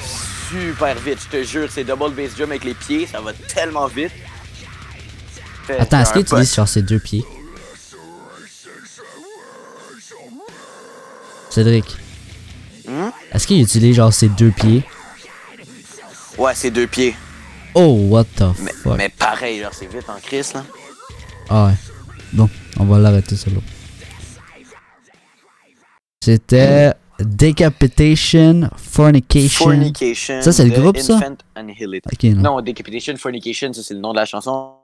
super 0.50 0.95
vite, 0.95 1.19
je 1.32 1.38
te 1.38 1.43
jure. 1.43 1.67
C'est 1.71 1.84
double 1.84 2.12
bass 2.12 2.36
drum 2.36 2.52
avec 2.52 2.63
les 2.63 2.74
pieds, 2.74 3.08
ça 3.12 3.21
va 3.21 3.32
tellement 3.34 3.88
vite. 3.88 4.12
Fait 5.67 5.80
Attends, 5.80 6.00
est-ce 6.02 6.12
qu'il 6.13 6.21
utilise 6.21 6.52
sur 6.52 6.67
ses 6.67 6.82
deux 6.82 7.00
pieds? 7.00 7.26
Cédric. 11.50 11.98
Hmm? 12.88 13.10
Est-ce 13.32 13.48
qu'il 13.48 13.62
utilise 13.62 13.95
genre 13.95 14.13
ses 14.13 14.28
deux 14.30 14.52
pieds? 14.52 14.84
Ouais, 16.38 16.52
c'est 16.54 16.69
deux 16.69 16.86
pieds. 16.88 17.15
Oh, 17.75 17.93
what 18.09 18.25
the 18.38 18.45
Mais, 18.59 18.71
fuck. 18.71 18.97
mais 18.97 19.09
pareil, 19.09 19.59
genre, 19.61 19.73
c'est 19.73 19.85
vite 19.85 20.09
en 20.09 20.19
crise, 20.19 20.53
là. 20.53 20.63
Ah 21.49 21.67
ouais. 21.67 21.73
Bon, 22.33 22.49
on 22.79 22.85
va 22.85 22.99
l'arrêter 22.99 23.35
celle-là. 23.35 23.59
C'était 26.23 26.93
Decapitation 27.19 28.69
Fornication. 28.77 29.65
Fornication. 29.65 30.41
Ça, 30.41 30.51
c'est 30.51 30.65
le 30.65 30.79
groupe, 30.79 30.97
ça? 30.97 31.17
Infant 31.17 31.35
Annihilator. 31.53 32.11
Ok, 32.13 32.23
non. 32.23 32.41
Non, 32.55 32.61
Decapitation 32.61 33.15
Fornication, 33.17 33.73
ça, 33.73 33.83
c'est 33.83 33.93
le 33.93 33.99
nom 33.99 34.11
de 34.11 34.17
la 34.17 34.25
chanson. 34.25 34.75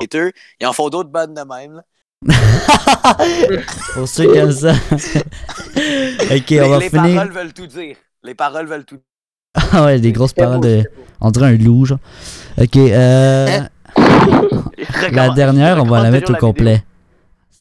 Ils 0.00 0.66
en 0.66 0.72
font 0.72 0.88
d'autres 0.88 1.10
bandes 1.10 1.34
de 1.34 1.42
même, 1.42 1.74
là. 1.74 1.84
Pour 3.94 4.06
ceux 4.06 4.30
qui 4.30 4.38
aiment 4.38 4.52
ça. 4.52 4.72
ok, 6.30 6.50
les 6.50 6.60
on 6.60 6.68
va 6.68 6.78
les 6.78 6.90
finir. 6.90 7.14
paroles 7.14 7.32
veulent 7.32 7.52
tout 7.54 7.66
dire. 7.66 7.96
Les 8.22 8.34
paroles 8.34 8.66
veulent 8.66 8.84
tout 8.84 8.96
dire. 8.96 9.04
Ah 9.54 9.84
ouais, 9.84 9.98
des 10.00 10.12
grosses 10.12 10.32
paroles 10.32 10.60
de. 10.60 10.84
On 11.20 11.30
dirait 11.30 11.48
un 11.48 11.56
loup, 11.56 11.84
genre. 11.84 11.98
Ok, 12.60 12.76
euh. 12.76 13.60
La 15.12 15.30
dernière, 15.30 15.78
on 15.82 15.86
va 15.86 16.02
la 16.02 16.10
mettre 16.10 16.32
au 16.32 16.36
complet. 16.36 16.82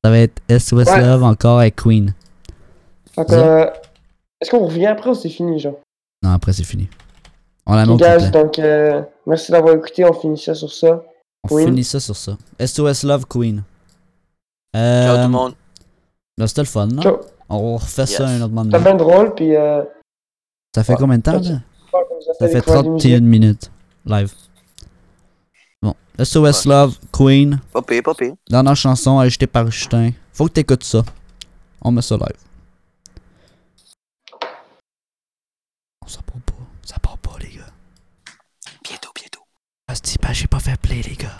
Ça 0.03 0.09
va 0.09 0.19
être 0.19 0.41
SOS 0.49 0.85
Ouais. 0.87 1.01
Love 1.01 1.23
encore 1.23 1.59
avec 1.59 1.75
Queen. 1.75 2.13
Fait 3.15 3.31
euh, 3.33 3.65
est-ce 4.39 4.51
qu'on 4.51 4.65
revient 4.65 4.85
après 4.87 5.09
ou 5.09 5.15
c'est 5.15 5.29
fini, 5.29 5.59
genre? 5.59 5.79
Non, 6.23 6.31
après 6.31 6.53
c'est 6.53 6.63
fini. 6.63 6.87
On 7.65 7.75
la 7.75 7.85
met 7.85 7.91
au 7.93 7.97
complet. 7.97 8.29
donc 8.31 8.59
euh, 8.59 9.01
merci 9.27 9.51
d'avoir 9.51 9.75
écouté. 9.75 10.05
On 10.05 10.13
finit 10.13 10.37
ça 10.37 10.55
sur 10.55 10.71
ça. 10.71 11.03
On 11.43 11.47
Queen. 11.55 11.67
finit 11.67 11.83
ça 11.83 11.99
sur 11.99 12.15
ça. 12.15 12.37
SOS 12.63 13.03
Love 13.03 13.25
Queen. 13.27 13.63
Ciao 14.73 14.81
Euh, 14.81 15.15
tout 15.15 15.21
le 15.23 15.27
monde. 15.29 15.53
là, 16.37 16.47
c'était 16.47 16.61
le 16.61 16.67
fun, 16.67 16.87
non? 16.87 17.01
Ciao. 17.01 17.19
On 17.49 17.75
refait 17.77 18.05
ça 18.05 18.27
un 18.27 18.41
autre 18.41 18.53
moment. 18.53 18.69
C'était 18.71 18.83
bien 18.83 18.95
drôle, 18.95 19.33
puis 19.33 19.55
euh, 19.55 19.81
Ça 20.75 20.83
fait 20.83 20.93
Ouais. 20.93 20.99
combien 20.99 21.17
de 21.17 21.23
temps, 21.23 21.39
là? 21.39 21.59
Ça 22.21 22.47
fait 22.47 22.55
découvert 22.55 22.83
des 22.83 22.89
31 22.89 23.09
musiques. 23.09 23.23
minutes. 23.23 23.71
Live. 24.05 24.33
Bon. 25.81 25.95
SOS 26.21 26.65
Love 26.65 26.97
Queen. 27.11 27.59
Pas 27.73 27.81
pire. 27.81 28.01
Dernière 28.49 28.75
chanson 28.75 29.19
ajoutée 29.19 29.47
par 29.47 29.69
Justin. 29.69 30.11
Faut 30.33 30.45
que 30.47 30.53
t'écoutes 30.53 30.83
ça. 30.83 31.03
On 31.81 31.91
met 31.91 32.01
ça 32.01 32.15
live. 32.15 32.37
On 36.01 36.07
ça 36.07 36.21
part 36.21 36.41
pas. 36.45 36.53
Ça 36.83 36.99
part 36.99 37.17
pas, 37.17 37.37
les 37.39 37.55
gars. 37.57 37.71
Bientôt, 38.83 39.11
bientôt. 39.15 39.41
Asti, 39.87 40.17
ben, 40.21 40.33
j'ai 40.33 40.47
pas 40.47 40.59
fait 40.59 40.79
play, 40.79 41.01
les 41.01 41.15
gars. 41.15 41.39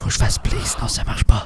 Faut 0.00 0.06
que 0.06 0.10
je 0.12 0.18
fasse 0.18 0.38
play, 0.38 0.58
sinon 0.64 0.88
ça 0.88 1.04
marche 1.04 1.24
pas. 1.24 1.44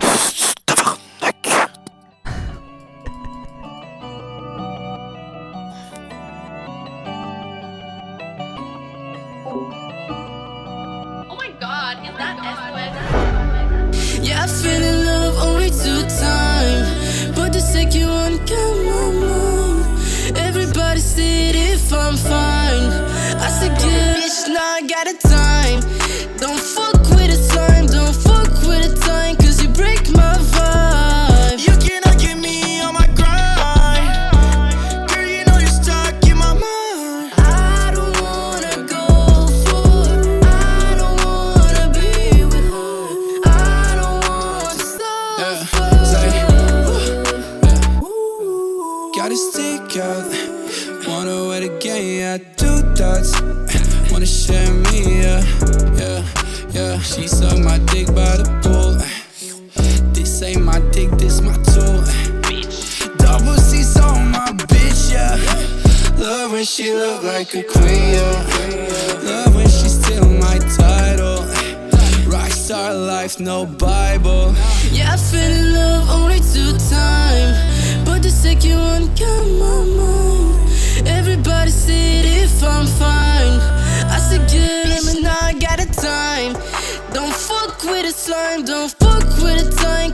I 24.80 24.86
got 24.86 25.06
a 25.06 25.12
time. 25.12 25.80
Don't 26.38 26.58
fuck 26.58 26.98
with 27.10 27.28
a 27.28 27.36
slime, 27.36 27.84
don't 27.84 28.14
fuck 28.16 28.48
with 28.66 28.90
a 28.90 28.96
time, 29.04 29.36
cause 29.36 29.62
you 29.62 29.68
break 29.68 30.08
my 30.08 30.38
vibe. 30.54 31.58
You 31.58 31.76
cannot 31.86 32.18
get 32.18 32.38
me 32.38 32.80
on 32.80 32.94
my 32.94 33.06
grind. 33.08 34.08
Girl, 35.10 35.26
you 35.28 35.44
know 35.44 35.58
you're 35.58 35.68
stuck 35.68 36.26
in 36.26 36.38
my 36.38 36.54
mind. 36.54 37.32
I 37.36 37.92
don't 37.94 38.18
wanna 38.22 38.86
go 38.88 39.48
for 39.66 40.08
I 40.48 40.94
don't 40.96 41.18
wanna 41.26 41.92
be 41.92 42.44
with 42.46 42.70
her. 42.72 43.04
I 43.44 43.94
don't 44.00 44.24
wanna 44.30 44.80
suffer. 44.96 45.92
Got 49.14 49.30
a 49.30 49.36
stick 49.36 49.96
out. 49.98 50.24
Wanna 51.06 51.36
wear 51.48 51.60
the 51.60 51.68
game, 51.80 52.20
yeah, 52.20 52.38
two 52.56 52.80
dots. 52.94 53.30
Wanna 54.10 54.26
share 54.26 54.72
me, 54.72 55.22
yeah, 55.22 55.42
yeah, 55.96 56.24
yeah. 56.70 56.98
She 56.98 57.28
suck 57.28 57.58
my 57.58 57.78
dick 57.92 58.06
by 58.08 58.36
the 58.36 58.48
pool. 58.62 58.98
This 60.12 60.42
ain't 60.42 60.62
my 60.62 60.80
dick, 60.90 61.10
this 61.12 61.40
my 61.40 61.54
tool. 61.72 62.02
Double 63.18 63.56
C's 63.56 63.96
on 63.98 64.30
my 64.32 64.50
bitch, 64.68 65.12
yeah. 65.12 65.36
Love 66.18 66.52
when 66.52 66.64
she 66.64 66.92
look 66.92 67.22
like 67.22 67.54
a 67.54 67.62
queen, 67.62 68.14
yeah. 68.14 69.20
Love 69.22 69.54
when 69.54 69.68
she 69.68 69.88
steal 69.88 70.26
my 70.26 70.58
title. 70.76 71.44
Rockstar 72.28 72.92
life, 73.06 73.38
no 73.40 73.64
Bible. 73.64 74.54
Yeah, 74.90 75.12
I 75.14 75.16
fell 75.16 75.50
in 75.50 75.72
love 75.72 76.10
only 76.10 76.40
two 76.40 76.72
times, 76.90 78.04
but 78.04 78.22
the 78.22 78.30
second 78.30 78.78
one 78.78 79.06
got 79.14 79.44
my 79.62 79.84
mind. 79.96 81.08
Everybody 81.08 81.70
said 81.70 82.24
if 82.26 82.62
I'm 82.62 82.86
fine, 82.86 83.29
good, 84.48 85.22
now 85.22 85.38
I 85.42 85.52
got 85.54 85.80
a 85.80 85.86
time. 85.86 86.54
Don't 87.12 87.34
fuck 87.34 87.82
with 87.84 88.06
a 88.06 88.12
slime, 88.12 88.64
don't 88.64 88.90
fuck 88.92 89.24
with 89.42 89.66
a 89.66 89.76
time, 89.76 90.12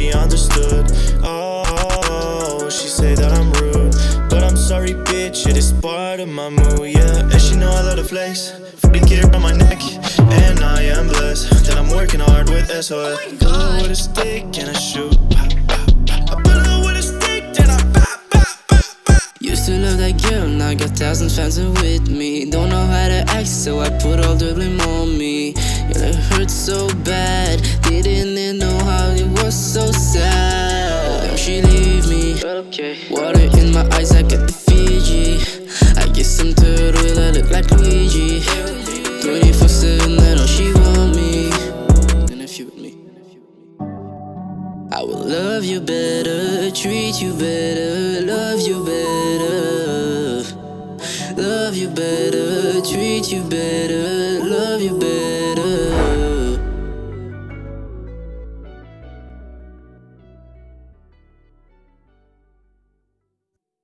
she 0.00 0.12
understood. 0.12 0.86
Oh, 1.22 2.68
she 2.70 2.88
say 2.88 3.14
that 3.14 3.32
I'm 3.38 3.52
rude, 3.60 3.94
but 4.30 4.42
I'm 4.42 4.56
sorry, 4.56 4.94
bitch. 4.94 5.46
It 5.46 5.56
is 5.56 5.72
part 5.72 6.20
of 6.20 6.28
my 6.28 6.48
mood, 6.48 6.88
yeah. 6.96 7.32
And 7.32 7.40
she 7.40 7.56
know 7.56 7.70
I 7.70 7.82
love 7.82 7.96
the 7.96 8.04
flex. 8.04 8.52
Freaking 8.80 9.06
gear 9.06 9.24
on 9.34 9.42
my 9.42 9.52
neck, 9.52 9.80
and 10.18 10.60
I 10.60 10.82
am 10.96 11.06
blessed 11.08 11.66
that 11.66 11.76
I'm 11.76 11.90
working 11.90 12.20
hard 12.20 12.48
with 12.48 12.68
SOS. 12.70 13.18
Pull 13.40 13.52
her 13.52 13.82
with 13.82 13.90
a 13.90 13.94
stick 13.94 14.44
and 14.58 14.70
I 14.74 14.78
shoot. 14.88 15.16
I 16.32 16.34
pull 16.44 16.60
with 16.86 16.96
a 16.96 17.78
pop. 17.94 18.40
Used 19.40 19.66
to 19.66 19.72
love 19.84 19.98
that 19.98 20.16
girl, 20.22 20.48
now 20.48 20.72
got 20.74 20.96
thousand 20.96 21.30
fans 21.30 21.58
with 21.58 22.08
me. 22.08 22.50
Don't 22.50 22.70
know 22.70 22.86
how 22.86 23.08
to 23.08 23.20
act, 23.28 23.48
so 23.48 23.80
I 23.80 23.90
put 24.00 24.24
all 24.24 24.34
the 24.34 24.54
blame 24.54 24.80
on 24.80 25.18
me. 25.18 25.54
It 26.02 26.14
hurt 26.14 26.50
so 26.50 26.88
bad, 27.04 27.60
didn't 27.82 28.06
even 28.06 28.58
know 28.58 28.78
how 28.84 29.10
it 29.10 29.28
was 29.42 29.54
so 29.54 29.92
sad. 29.92 31.38
She 31.38 31.60
leave 31.60 32.08
me, 32.08 32.40
but 32.40 32.56
okay. 32.68 32.96
Water 33.10 33.48
in 33.58 33.70
my 33.70 33.86
eyes, 33.92 34.12
I 34.12 34.22
get 34.22 34.46
the 34.46 34.52
Fiji. 34.52 35.40
I 36.00 36.06
get 36.08 36.24
third 36.56 36.94
wheel, 36.96 37.18
I 37.18 37.30
look 37.32 37.50
like 37.50 37.70
Luigi. 37.70 38.40
24 39.20 39.68
7, 39.68 40.18
I 40.18 40.34
know 40.36 40.46
she 40.46 40.72
want 40.72 41.16
me. 41.16 41.50
And 42.32 42.40
if 42.40 42.58
you 42.58 42.64
with 42.66 42.78
me. 42.78 42.96
I 44.92 45.02
will 45.02 45.24
love 45.24 45.64
you 45.64 45.80
better, 45.80 46.70
treat 46.70 47.20
you 47.20 47.34
better, 47.34 48.24
love 48.24 48.60
you 48.60 48.84
better. 48.84 49.80
Love 51.36 51.76
you 51.76 51.88
better, 51.88 52.80
treat 52.82 53.30
you 53.30 53.42
better, 53.44 54.44
love 54.44 54.82
you 54.82 54.98
better, 54.98 55.29